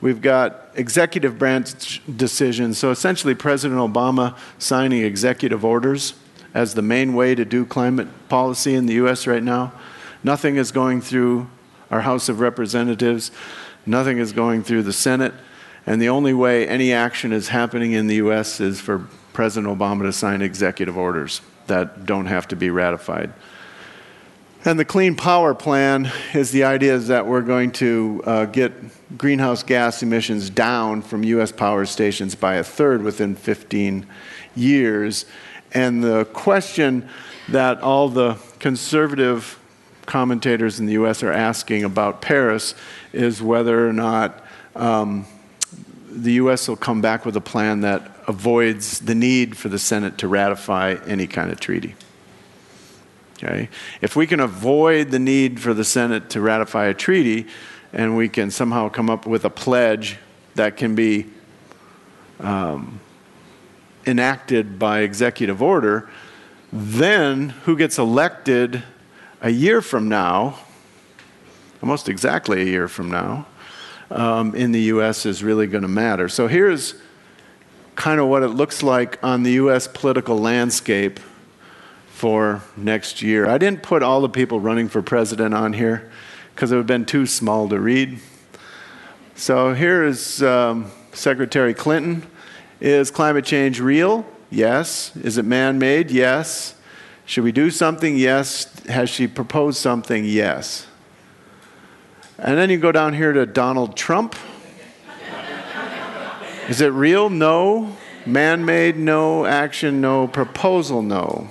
[0.03, 2.77] we've got executive branch decisions.
[2.77, 6.15] So, essentially, President Obama signing executive orders
[6.53, 9.27] as the main way to do climate policy in the U.S.
[9.27, 9.73] right now.
[10.23, 11.49] Nothing is going through
[11.91, 13.31] our House of Representatives,
[13.87, 15.35] nothing is going through the Senate,
[15.87, 18.61] and the only way any action is happening in the U.S.
[18.61, 23.33] is for President Obama to sign executive orders that don't have to be ratified.
[24.63, 28.73] And the Clean Power Plan is the idea is that we're going to uh, get
[29.17, 31.51] greenhouse gas emissions down from U.S.
[31.51, 34.07] power stations by a third within 15
[34.55, 35.25] years.
[35.73, 37.09] And the question
[37.49, 39.59] that all the conservative
[40.11, 42.75] commentators in the US are asking about Paris
[43.13, 44.45] is whether or not
[44.75, 45.25] um,
[46.11, 50.19] the US will come back with a plan that avoids the need for the Senate
[50.19, 51.95] to ratify any kind of treaty.
[53.39, 53.69] Okay?
[54.01, 57.47] If we can avoid the need for the Senate to ratify a treaty
[57.93, 60.19] and we can somehow come up with a pledge
[60.57, 61.27] that can be
[62.41, 62.99] um,
[64.05, 66.11] enacted by executive order,
[66.73, 68.83] then who gets elected
[69.41, 70.59] a year from now,
[71.83, 73.47] almost exactly a year from now,
[74.11, 76.29] um, in the US is really going to matter.
[76.29, 76.95] So here's
[77.95, 81.21] kind of what it looks like on the US political landscape
[82.09, 83.49] for next year.
[83.49, 86.11] I didn't put all the people running for president on here
[86.55, 88.19] because it would have been too small to read.
[89.37, 92.27] So here is um, Secretary Clinton.
[92.81, 94.27] Is climate change real?
[94.51, 95.17] Yes.
[95.17, 96.11] Is it man made?
[96.11, 96.75] Yes.
[97.31, 98.17] Should we do something?
[98.17, 98.65] Yes.
[98.87, 100.25] Has she proposed something?
[100.25, 100.89] Yes.
[102.39, 104.35] And then you go down here to Donald Trump.
[106.69, 107.31] Is it real?
[107.31, 107.97] No.
[108.27, 108.97] Man made?
[108.97, 109.47] No.
[109.47, 110.01] Action?
[110.01, 110.27] No.
[110.27, 111.03] Proposal?
[111.03, 111.49] No.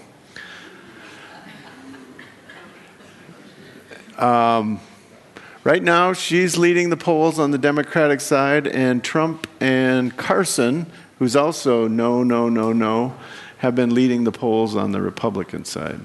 [4.18, 4.82] Um,
[5.64, 10.88] right now, she's leading the polls on the Democratic side, and Trump and Carson,
[11.20, 13.16] who's also no, no, no, no,
[13.60, 16.00] have been leading the polls on the Republican side.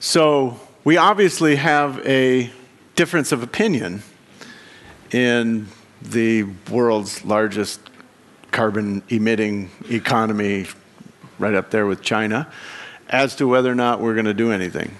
[0.00, 2.50] So we obviously have a
[2.94, 4.02] difference of opinion
[5.12, 5.66] in
[6.02, 7.80] the world's largest
[8.50, 10.66] carbon emitting economy,
[11.38, 12.50] right up there with China,
[13.08, 14.94] as to whether or not we're going to do anything.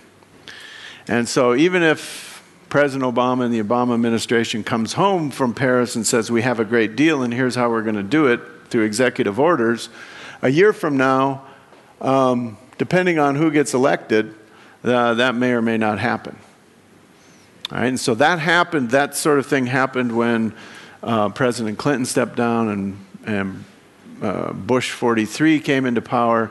[1.07, 6.07] And so even if President Obama and the Obama administration comes home from Paris and
[6.07, 8.85] says we have a great deal and here's how we're going to do it through
[8.85, 9.91] executive orders,
[10.43, 11.45] a year from now,
[12.01, 14.35] um, depending on who gets elected,
[14.85, 16.37] uh, that may or may not happen.
[17.71, 20.55] All right, and so that happened, that sort of thing happened when
[21.03, 23.65] uh, President Clinton stepped down and, and
[24.23, 26.51] uh, Bush 43 came into power.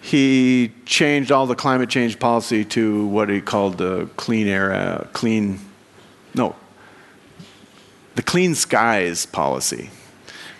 [0.00, 5.06] He changed all the climate change policy to what he called the clean air, uh,
[5.12, 5.60] clean,
[6.34, 6.56] no,
[8.16, 9.90] the clean skies policy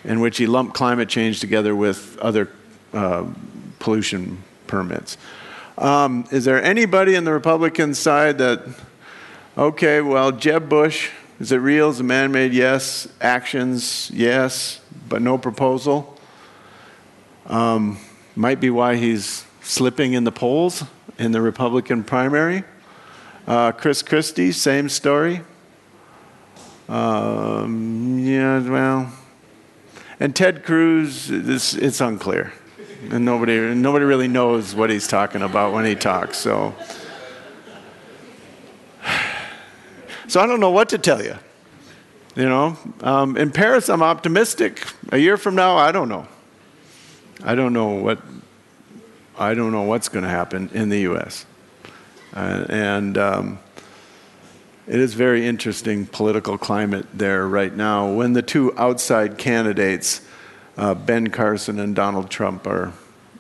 [0.05, 2.48] in which he lumped climate change together with other
[2.92, 3.24] uh,
[3.78, 5.16] pollution permits.
[5.76, 8.62] Um, is there anybody in the Republican side that,
[9.59, 11.90] okay, well, Jeb Bush, is it real?
[11.90, 12.52] Is it man made?
[12.52, 13.09] Yes.
[13.20, 14.11] Actions?
[14.14, 14.80] Yes.
[15.09, 16.18] But no proposal?
[17.46, 17.98] Um,
[18.36, 20.84] might be why he's slipping in the polls
[21.18, 22.64] in the Republican primary.
[23.46, 25.42] Uh, Chris Christie, same story.
[26.88, 29.12] Um, yeah, well,
[30.21, 32.53] and Ted Cruz, it's, it's unclear.
[33.11, 36.39] And nobody, nobody really knows what he's talking about when he talks.
[36.39, 36.75] So,
[40.27, 41.37] so I don't know what to tell you.
[42.35, 44.85] You know, um, in Paris, I'm optimistic.
[45.12, 46.27] A year from now, I don't know.
[47.45, 48.19] I don't know what.
[49.39, 51.45] I don't know what's going to happen in the U.S.
[52.35, 53.59] Uh, and um,
[54.87, 60.20] it is very interesting political climate there right now when the two outside candidates,
[60.76, 62.93] uh, Ben Carson and Donald Trump, are,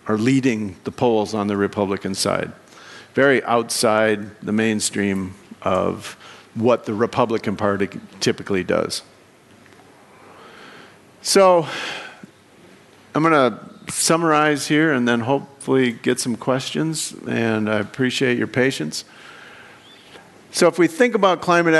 [0.06, 2.52] are leading the polls on the Republican side.
[3.12, 6.16] Very outside the mainstream of
[6.54, 7.88] what the Republican Party
[8.20, 9.02] typically does.
[11.20, 11.66] So
[13.14, 18.46] I'm going to summarize here and then hopefully get some questions, and I appreciate your
[18.46, 19.04] patience.
[20.54, 21.74] So, if we think about climate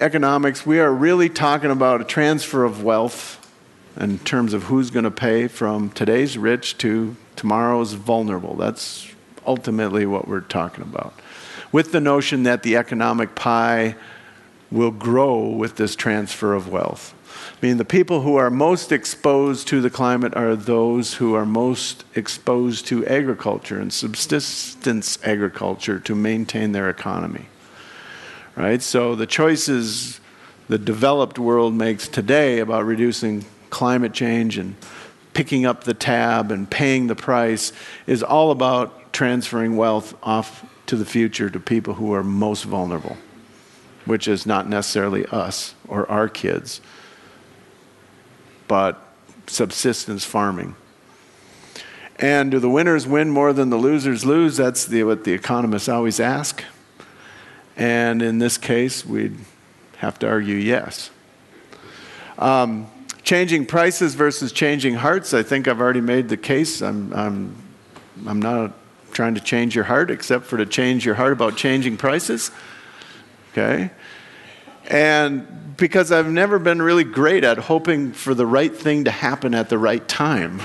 [0.00, 3.38] economics, we are really talking about a transfer of wealth
[3.96, 8.56] in terms of who's going to pay from today's rich to tomorrow's vulnerable.
[8.56, 9.08] That's
[9.46, 11.14] ultimately what we're talking about.
[11.70, 13.94] With the notion that the economic pie
[14.68, 17.14] will grow with this transfer of wealth.
[17.62, 21.46] I mean, the people who are most exposed to the climate are those who are
[21.46, 27.46] most exposed to agriculture and subsistence agriculture to maintain their economy
[28.56, 28.82] right?
[28.82, 30.20] So the choices
[30.68, 34.76] the developed world makes today about reducing climate change and
[35.34, 37.72] picking up the tab and paying the price
[38.06, 43.16] is all about transferring wealth off to the future to people who are most vulnerable,
[44.04, 46.80] which is not necessarily us or our kids,
[48.68, 49.00] but
[49.46, 50.74] subsistence farming.
[52.18, 54.56] And do the winners win more than the losers lose?
[54.56, 56.62] That's the, what the economists always ask.
[57.76, 59.36] And in this case, we'd
[59.98, 61.10] have to argue yes.
[62.38, 62.90] Um,
[63.22, 66.82] changing prices versus changing hearts, I think I've already made the case.
[66.82, 67.56] I'm, I'm,
[68.26, 68.72] I'm not
[69.12, 72.50] trying to change your heart except for to change your heart about changing prices.
[73.52, 73.90] Okay?
[74.88, 79.54] And because I've never been really great at hoping for the right thing to happen
[79.54, 80.60] at the right time.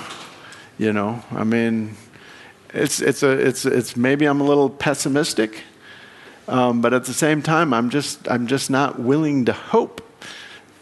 [0.77, 1.95] You know, I mean,
[2.73, 5.63] it's, it's, a, it's, it's maybe I'm a little pessimistic.
[6.47, 10.01] Um, but at the same time, I'm just, I'm just not willing to hope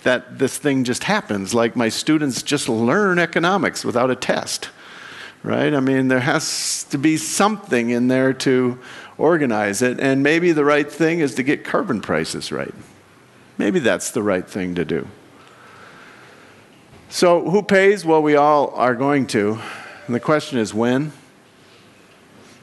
[0.03, 1.53] that this thing just happens.
[1.53, 4.69] Like my students just learn economics without a test,
[5.41, 5.73] right?
[5.73, 8.79] I mean, there has to be something in there to
[9.17, 9.99] organize it.
[9.99, 12.73] And maybe the right thing is to get carbon prices right.
[13.57, 15.07] Maybe that's the right thing to do.
[17.09, 18.03] So, who pays?
[18.03, 19.59] Well, we all are going to.
[20.05, 21.13] And the question is when?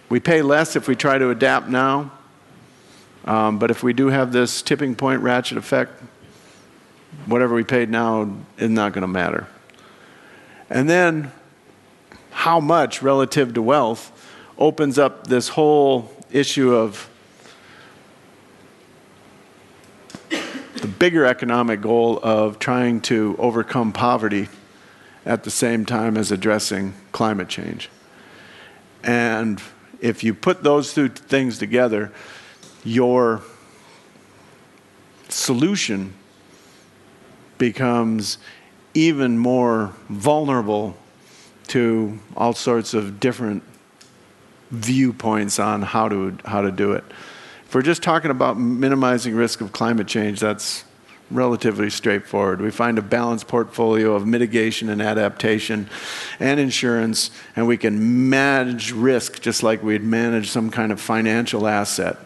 [0.08, 2.12] We pay less if we try to adapt now.
[3.24, 5.92] Um, but if we do have this tipping point ratchet effect,
[7.26, 9.46] whatever we paid now is not going to matter.
[10.68, 11.30] And then,
[12.30, 14.10] how much relative to wealth
[14.58, 17.08] opens up this whole issue of
[20.30, 24.48] the bigger economic goal of trying to overcome poverty
[25.24, 27.88] at the same time as addressing climate change.
[29.04, 29.62] And
[30.00, 32.10] if you put those two things together,
[32.84, 33.42] your
[35.28, 36.14] solution
[37.58, 38.38] becomes
[38.94, 40.96] even more vulnerable
[41.68, 43.62] to all sorts of different
[44.70, 47.04] viewpoints on how to, how to do it.
[47.66, 50.84] If we're just talking about minimizing risk of climate change, that's
[51.30, 52.60] relatively straightforward.
[52.60, 55.88] We find a balanced portfolio of mitigation and adaptation
[56.38, 61.66] and insurance, and we can manage risk just like we'd manage some kind of financial
[61.66, 62.18] asset.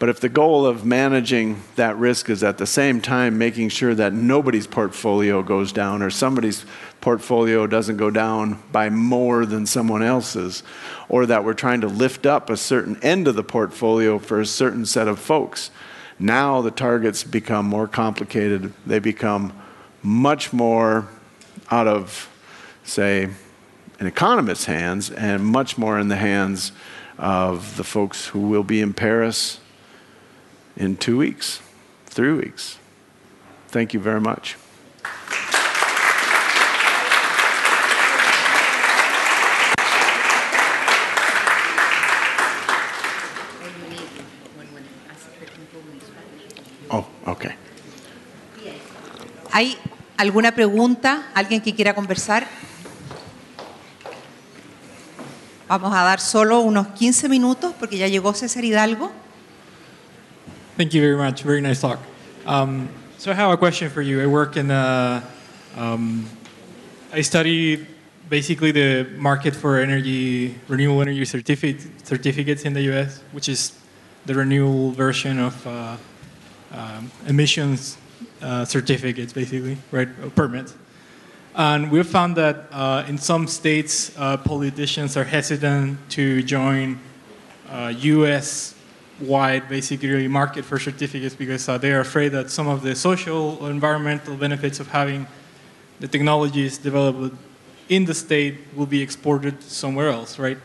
[0.00, 3.94] But if the goal of managing that risk is at the same time making sure
[3.94, 6.64] that nobody's portfolio goes down or somebody's
[7.02, 10.62] portfolio doesn't go down by more than someone else's,
[11.10, 14.46] or that we're trying to lift up a certain end of the portfolio for a
[14.46, 15.70] certain set of folks,
[16.18, 18.72] now the targets become more complicated.
[18.86, 19.52] They become
[20.02, 21.08] much more
[21.70, 22.30] out of,
[22.84, 23.28] say,
[23.98, 26.72] an economist's hands and much more in the hands
[27.18, 29.60] of the folks who will be in Paris
[30.76, 31.60] in two weeks,
[32.06, 32.78] three weeks.
[33.68, 34.56] Thank you very much.
[46.90, 47.54] Oh, okay.
[49.52, 49.76] ¿Hay
[50.16, 51.28] alguna pregunta?
[51.34, 52.46] ¿Alguien que quiera conversar?
[55.68, 59.12] Vamos a dar solo unos 15 minutos porque ya llegó César Hidalgo.
[60.80, 61.42] Thank you very much.
[61.42, 61.98] Very nice talk.
[62.46, 64.22] Um, so I have a question for you.
[64.22, 65.22] I work in a,
[65.76, 66.24] um,
[67.12, 67.86] I study
[68.30, 73.78] basically the market for energy, renewable energy certificate, certificates in the U.S., which is
[74.24, 75.96] the renewable version of uh,
[76.72, 77.98] um, emissions
[78.40, 80.74] uh, certificates, basically, right, permits.
[81.54, 86.98] And we've found that uh, in some states, uh, politicians are hesitant to join
[87.68, 88.76] U.S.
[89.20, 93.58] Wide, basically, market for certificates because uh, they are afraid that some of the social
[93.60, 95.26] or environmental benefits of having
[96.00, 97.34] the technologies developed
[97.88, 100.56] in the state will be exported somewhere else, right?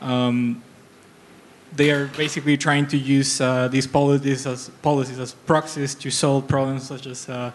[0.00, 0.62] Um,
[1.74, 6.46] they are basically trying to use uh, these policies as policies as proxies to solve
[6.46, 7.50] problems such as uh,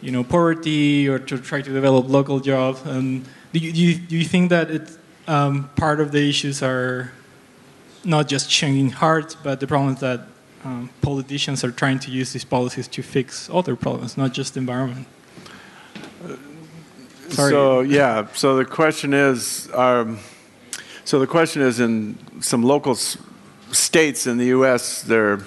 [0.00, 2.82] you know poverty or to try to develop local jobs.
[2.82, 6.62] And do you, do you, do you think that it's um, part of the issues
[6.62, 7.12] are
[8.06, 10.20] not just changing hearts, but the problems that
[10.64, 14.60] um, politicians are trying to use these policies to fix other problems, not just the
[14.60, 15.06] environment?
[17.28, 17.50] Sorry.
[17.50, 20.18] So yeah, so the question is, um,
[21.04, 23.18] so the question is in some local s-
[23.72, 25.02] states in the U.S.
[25.02, 25.40] they're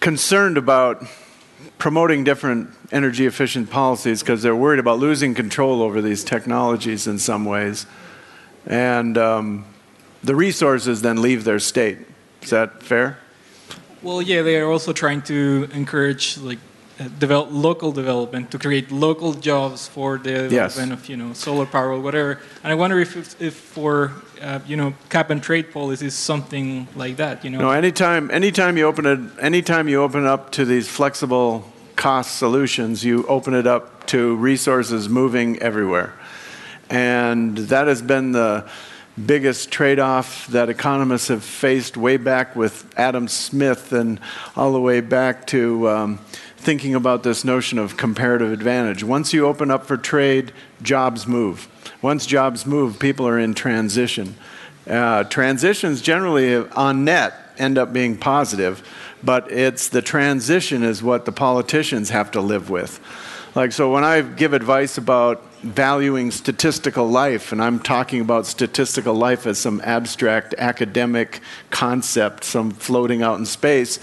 [0.00, 1.04] concerned about
[1.78, 7.18] promoting different energy efficient policies because they're worried about losing control over these technologies in
[7.18, 7.86] some ways,
[8.66, 9.66] and um,
[10.24, 11.98] the resources then leave their state.
[12.42, 13.18] Is that fair?
[14.02, 16.58] Well, yeah, they are also trying to encourage like
[17.00, 20.74] uh, develop local development to create local jobs for the Yes.
[20.74, 22.38] development of you know solar power or whatever.
[22.62, 24.12] And I wonder if if, if for
[24.42, 27.44] uh, you know cap and trade policies something like that.
[27.44, 31.64] You know, No, anytime, anytime you open it, anytime you open up to these flexible
[31.96, 36.12] cost solutions, you open it up to resources moving everywhere.
[36.90, 38.64] And that has been the
[39.22, 44.18] biggest trade off that economists have faced way back with Adam Smith and
[44.56, 46.18] all the way back to um,
[46.56, 49.04] thinking about this notion of comparative advantage.
[49.04, 50.52] Once you open up for trade,
[50.82, 51.68] jobs move.
[52.02, 54.34] Once jobs move, people are in transition.
[54.88, 58.86] Uh, transitions generally on net end up being positive,
[59.22, 63.00] but it's the transition is what the politicians have to live with.
[63.54, 69.14] Like, so when I give advice about valuing statistical life, and I'm talking about statistical
[69.14, 71.40] life as some abstract academic
[71.70, 73.98] concept, some floating out in space,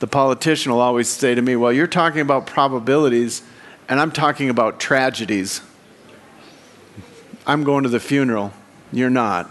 [0.00, 3.42] the politician will always say to me, Well, you're talking about probabilities,
[3.88, 5.62] and I'm talking about tragedies.
[7.46, 8.52] I'm going to the funeral.
[8.92, 9.50] You're not.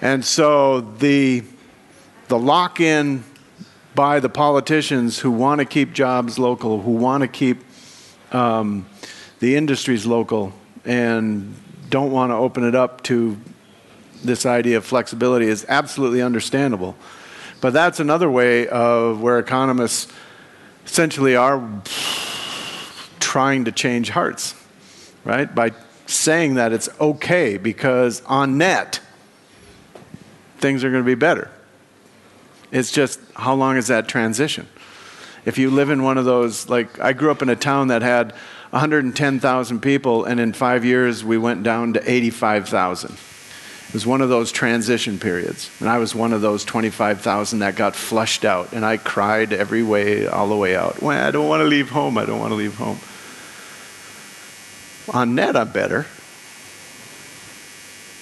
[0.00, 1.42] And so the,
[2.28, 3.24] the lock in
[3.94, 7.58] by the politicians who want to keep jobs local, who want to keep
[8.32, 8.86] um,
[9.44, 10.54] the industry's local,
[10.86, 11.54] and
[11.90, 13.36] don't want to open it up to
[14.24, 16.96] this idea of flexibility is absolutely understandable.
[17.60, 20.10] But that's another way of where economists
[20.86, 21.62] essentially are
[23.20, 24.54] trying to change hearts,
[25.26, 25.54] right?
[25.54, 25.72] By
[26.06, 28.98] saying that it's okay because on net,
[30.56, 31.50] things are going to be better.
[32.72, 34.66] It's just how long is that transition?
[35.44, 38.00] If you live in one of those, like I grew up in a town that
[38.00, 38.32] had
[38.74, 43.12] 110,000 people, and in five years we went down to 85,000.
[43.12, 45.70] It was one of those transition periods.
[45.78, 48.72] And I was one of those 25,000 that got flushed out.
[48.72, 51.00] And I cried every way, all the way out.
[51.00, 52.18] Well, I don't want to leave home.
[52.18, 52.98] I don't want to leave home.
[55.16, 56.06] On net, I'm better.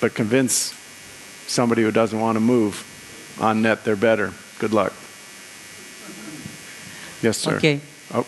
[0.02, 0.74] But convince
[1.46, 3.38] somebody who doesn't want to move.
[3.40, 4.34] On net, they're better.
[4.58, 4.92] Good luck.
[7.22, 7.56] Yes, sir.
[7.56, 7.80] Okay.
[8.12, 8.26] Oh.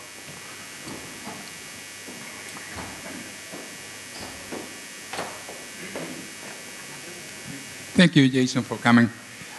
[7.94, 9.08] Thank you, Jason, for coming.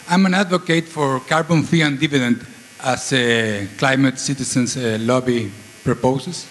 [0.08, 2.46] I'm an advocate for carbon fee and dividend
[2.82, 5.50] as uh, Climate Citizens uh, Lobby
[5.82, 6.46] proposes,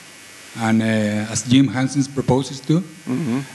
[0.57, 2.83] and uh, as Jim Hansen's proposes too.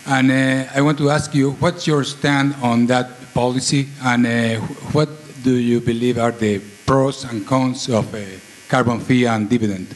[0.06, 4.60] And uh, I want to ask you, what's your stand on that policy, and uh,
[4.92, 5.08] what
[5.42, 8.20] do you believe are the pros and cons of uh,
[8.68, 9.88] carbon fee and dividend?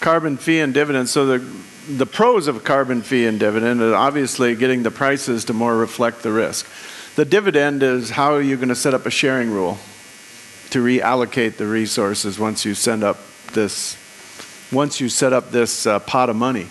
[0.00, 1.08] carbon fee and dividend.
[1.08, 1.38] So the
[1.88, 6.22] the pros of carbon fee and dividend are obviously getting the prices to more reflect
[6.22, 6.66] the risk.
[7.14, 9.76] The dividend is how are you going to set up a sharing rule
[10.70, 13.18] to reallocate the resources once you send up
[13.52, 13.98] this
[14.72, 16.66] once you set up this uh, pot of money.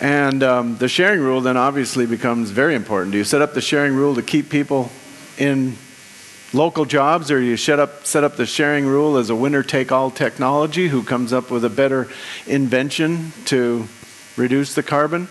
[0.00, 3.10] And um, the sharing rule then obviously becomes very important.
[3.10, 4.92] Do you set up the sharing rule to keep people
[5.36, 5.76] in
[6.52, 9.90] local jobs, or you set up, set up the sharing rule as a winner take
[9.90, 12.08] all technology who comes up with a better
[12.46, 13.88] invention to
[14.36, 15.26] reduce the carbon?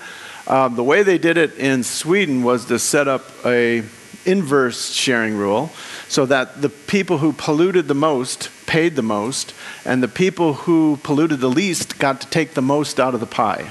[0.46, 3.84] Um, the way they did it in Sweden was to set up a
[4.26, 5.72] inverse sharing rule
[6.08, 9.54] so that the people who polluted the most paid the most,
[9.84, 13.26] and the people who polluted the least got to take the most out of the
[13.26, 13.70] pie.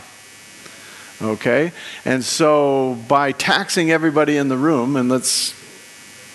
[1.23, 1.73] Okay?
[2.05, 5.55] And so by taxing everybody in the room, and let's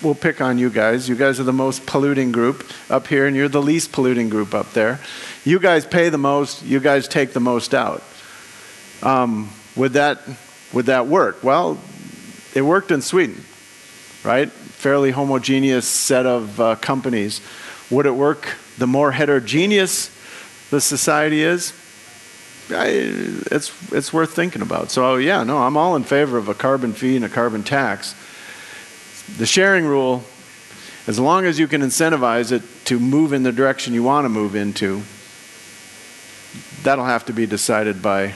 [0.02, 1.08] we'll pick on you guys.
[1.08, 4.54] You guys are the most polluting group up here, and you're the least polluting group
[4.54, 5.00] up there.
[5.44, 6.64] You guys pay the most.
[6.64, 8.02] You guys take the most out.
[9.04, 10.22] Um, would that
[10.74, 11.44] would that work?
[11.44, 11.78] Well,
[12.56, 13.44] it worked in Sweden,
[14.26, 14.52] right?
[14.52, 17.42] Fairly homogeneous set of uh, companies.
[17.92, 20.10] Would it work the more heterogeneous
[20.72, 21.74] the society is?
[22.72, 22.88] I,
[23.52, 24.90] it's, it's worth thinking about.
[24.90, 28.16] So, yeah, no, I'm all in favor of a carbon fee and a carbon tax.
[29.38, 30.24] The sharing rule,
[31.06, 34.30] as long as you can incentivize it to move in the direction you want to
[34.30, 35.04] move into,
[36.82, 38.34] that'll have to be decided by,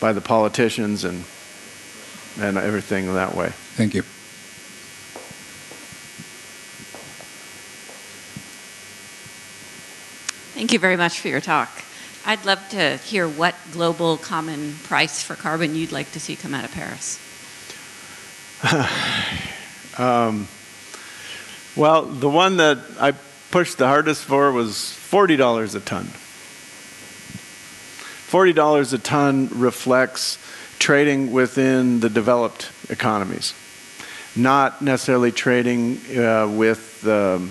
[0.00, 1.24] by the politicians and,
[2.38, 3.48] and everything that way.
[3.76, 4.02] Thank you.
[10.62, 11.68] Thank you very much for your talk.
[12.24, 16.54] I'd love to hear what global common price for carbon you'd like to see come
[16.54, 17.18] out of Paris.
[19.98, 20.46] Um,
[21.76, 23.12] well, the one that I
[23.50, 26.04] pushed the hardest for was $40 a ton.
[28.30, 30.38] $40 a ton reflects
[30.78, 33.52] trading within the developed economies,
[34.34, 37.50] not necessarily trading uh, with um,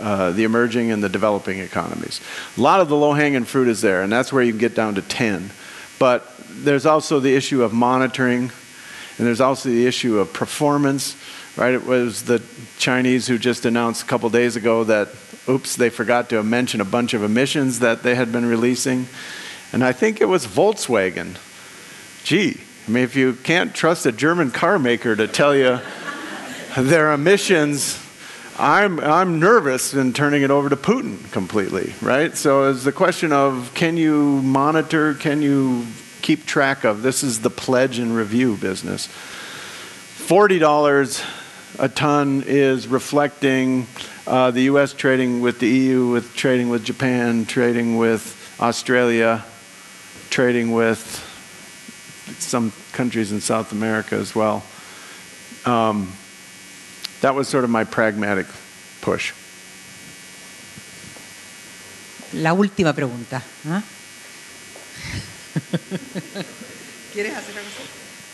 [0.00, 2.20] uh, the emerging and the developing economies.
[2.56, 4.74] A lot of the low hanging fruit is there, and that's where you can get
[4.74, 5.50] down to 10.
[5.98, 8.50] But there's also the issue of monitoring,
[9.18, 11.16] and there's also the issue of performance.
[11.56, 11.74] Right?
[11.74, 12.42] It was the
[12.78, 15.08] Chinese who just announced a couple days ago that,
[15.48, 19.06] oops, they forgot to mention a bunch of emissions that they had been releasing.
[19.72, 21.36] And I think it was Volkswagen.
[22.24, 25.80] Gee, I mean, if you can't trust a German car maker to tell you
[26.78, 27.98] their emissions,
[28.60, 32.36] I'm, I'm nervous in turning it over to Putin completely, right?
[32.36, 35.86] So it's the question of can you monitor, can you
[36.20, 37.00] keep track of?
[37.00, 39.08] This is the pledge and review business.
[39.08, 41.24] $40
[41.78, 43.86] a ton is reflecting
[44.26, 44.92] uh, the U.S.
[44.92, 49.42] trading with the EU, with trading with Japan, trading with Australia,
[50.28, 51.00] trading with
[52.38, 54.62] some countries in South America as well.
[55.64, 56.12] Um,
[57.20, 58.46] that was sort of my pragmatic
[59.00, 59.32] push.
[62.32, 63.42] La última pregunta.
[63.66, 63.82] ¿ah?
[67.12, 67.70] ¿Quieres hacer algo?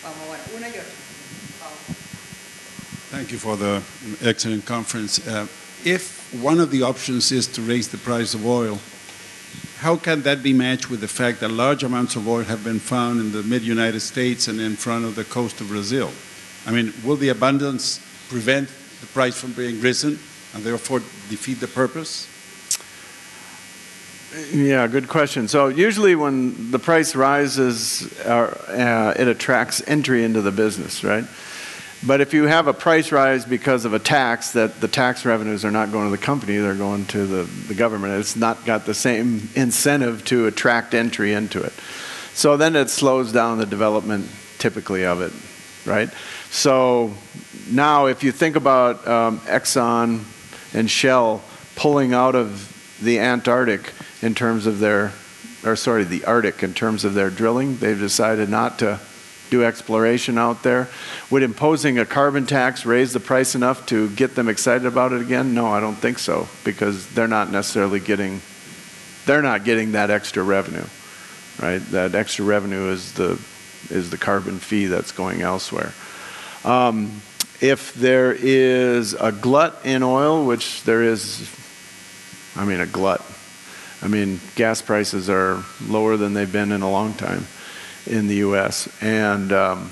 [0.02, 0.84] Vamos, bueno, una y otra.
[1.60, 1.96] Vamos.
[3.10, 3.82] Thank you for the
[4.22, 5.26] excellent conference.
[5.26, 5.46] Uh,
[5.84, 8.78] if one of the options is to raise the price of oil,
[9.78, 12.80] how can that be matched with the fact that large amounts of oil have been
[12.80, 16.10] found in the mid United States and in front of the coast of Brazil?
[16.66, 18.68] I mean, will the abundance prevent
[19.00, 20.18] the price from being risen
[20.54, 22.28] and therefore defeat the purpose?
[24.52, 25.48] Yeah, good question.
[25.48, 31.24] So usually when the price rises, uh, uh, it attracts entry into the business, right?
[32.06, 35.64] But if you have a price rise because of a tax, that the tax revenues
[35.64, 38.20] are not going to the company, they're going to the, the government.
[38.20, 41.72] It's not got the same incentive to attract entry into it.
[42.34, 44.28] So then it slows down the development
[44.58, 45.32] typically of it,
[45.90, 46.10] right?
[46.50, 47.14] So
[47.70, 50.24] now if you think about um, Exxon
[50.74, 51.42] and Shell
[51.74, 55.12] pulling out of the Antarctic in terms of their,
[55.64, 59.00] or sorry, the Arctic in terms of their drilling, they've decided not to
[59.50, 60.88] do exploration out there.
[61.30, 65.20] Would imposing a carbon tax raise the price enough to get them excited about it
[65.20, 65.54] again?
[65.54, 68.40] No, I don't think so, because they're not necessarily getting,
[69.24, 70.86] they're not getting that extra revenue,
[71.60, 71.78] right?
[71.90, 73.40] That extra revenue is the
[73.88, 75.92] is the carbon fee that's going elsewhere.
[76.64, 77.22] Um,
[77.60, 81.50] if there is a glut in oil, which there is,
[82.54, 83.24] I mean, a glut.
[84.02, 87.46] I mean, gas prices are lower than they've been in a long time
[88.06, 88.88] in the U.S.
[89.02, 89.90] And um,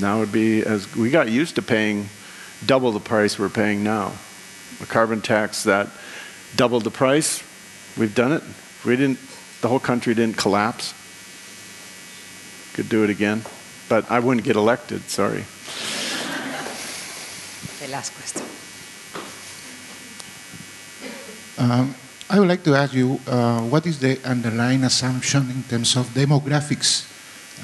[0.00, 2.08] now would be as we got used to paying
[2.66, 4.12] double the price we're paying now.
[4.80, 5.88] A carbon tax that
[6.56, 7.42] doubled the price.
[7.96, 8.42] We've done it.
[8.84, 9.18] We didn't.
[9.60, 10.94] The whole country didn't collapse.
[12.74, 13.42] Could do it again,
[13.88, 15.02] but I wouldn't get elected.
[15.10, 15.44] Sorry.
[17.90, 18.42] Last question.
[21.56, 21.94] Um,
[22.28, 26.06] I would like to ask you, uh, what is the underlying assumption in terms of
[26.08, 27.08] demographics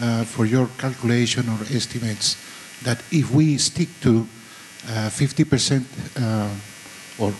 [0.00, 2.36] uh, for your calculation or estimates
[2.82, 4.26] that if we stick to
[4.88, 5.84] uh, 50%
[6.16, 6.48] uh,
[7.22, 7.32] or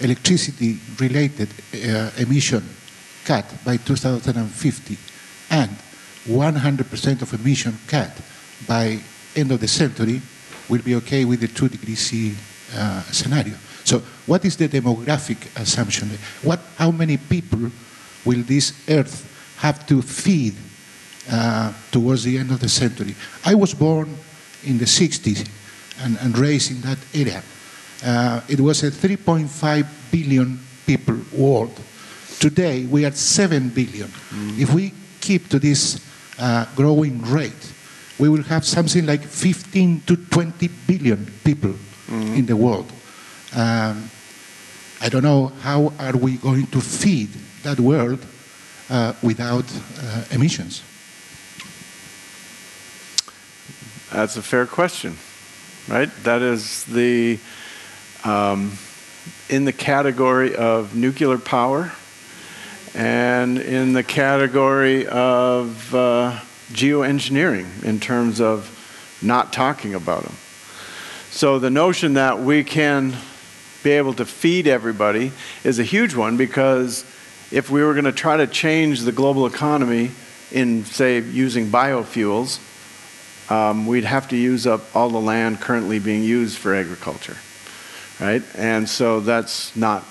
[0.00, 2.62] electricity related uh, emission
[3.24, 4.96] cut by 2050
[5.50, 5.70] and
[6.26, 8.10] 100% of emission cut
[8.68, 8.98] by
[9.34, 10.20] end of the century,
[10.68, 12.34] will be okay with the 2 degrees C
[12.76, 13.54] uh, scenario.
[13.84, 16.10] So what is the demographic assumption?
[16.42, 17.70] What, how many people
[18.24, 20.54] will this earth have to feed
[21.30, 23.14] uh, towards the end of the century?
[23.44, 24.16] I was born
[24.64, 25.48] in the 60s
[26.00, 27.42] and, and raised in that area.
[28.04, 31.78] Uh, it was a 3.5 billion people world.
[32.40, 34.08] Today we are 7 billion.
[34.08, 34.58] Mm.
[34.58, 36.04] If we keep to this
[36.38, 37.73] uh, growing rate,
[38.18, 41.74] we will have something like 15 to 20 billion people
[42.06, 42.36] mm.
[42.36, 42.90] in the world.
[43.54, 44.10] Um,
[45.00, 47.30] I don't know how are we going to feed
[47.62, 48.24] that world
[48.88, 49.64] uh, without
[49.98, 50.82] uh, emissions.
[54.12, 55.16] That's a fair question,
[55.88, 56.10] right?
[56.22, 57.38] That is the
[58.24, 58.78] um,
[59.48, 61.92] in the category of nuclear power
[62.94, 66.38] and in the category of uh,
[66.72, 68.70] geoengineering in terms of
[69.22, 70.34] not talking about them.
[71.30, 73.16] So the notion that we can
[73.82, 75.32] be able to feed everybody
[75.62, 77.04] is a huge one because
[77.50, 80.10] if we were going to try to change the global economy
[80.50, 82.60] in, say, using biofuels,
[83.50, 87.36] um, we'd have to use up all the land currently being used for agriculture,
[88.20, 88.42] right?
[88.56, 90.04] And so that's not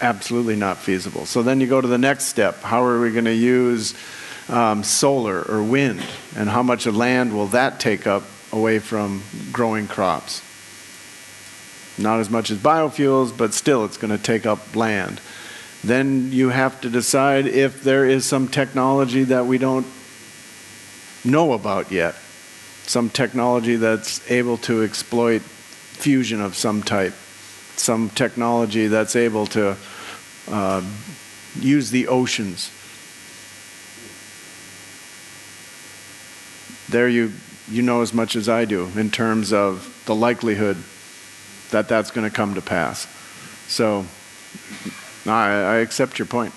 [0.00, 1.24] absolutely not feasible.
[1.24, 2.62] So then you go to the next step.
[2.62, 3.94] How are we going to use
[4.48, 6.02] um, solar or wind,
[6.36, 9.22] and how much of land will that take up away from
[9.52, 10.42] growing crops?
[11.98, 15.20] Not as much as biofuels, but still it's going to take up land.
[15.82, 19.86] Then you have to decide if there is some technology that we don't
[21.24, 22.14] know about yet
[22.88, 27.12] some technology that's able to exploit fusion of some type,
[27.76, 29.76] some technology that's able to
[30.50, 30.82] uh,
[31.60, 32.70] use the oceans.
[36.88, 37.32] There you,
[37.70, 40.76] you know as much as I do in terms of the likelihood
[41.70, 43.06] that that's going to come to pass.
[43.68, 44.06] So
[45.26, 46.54] I, I accept your point.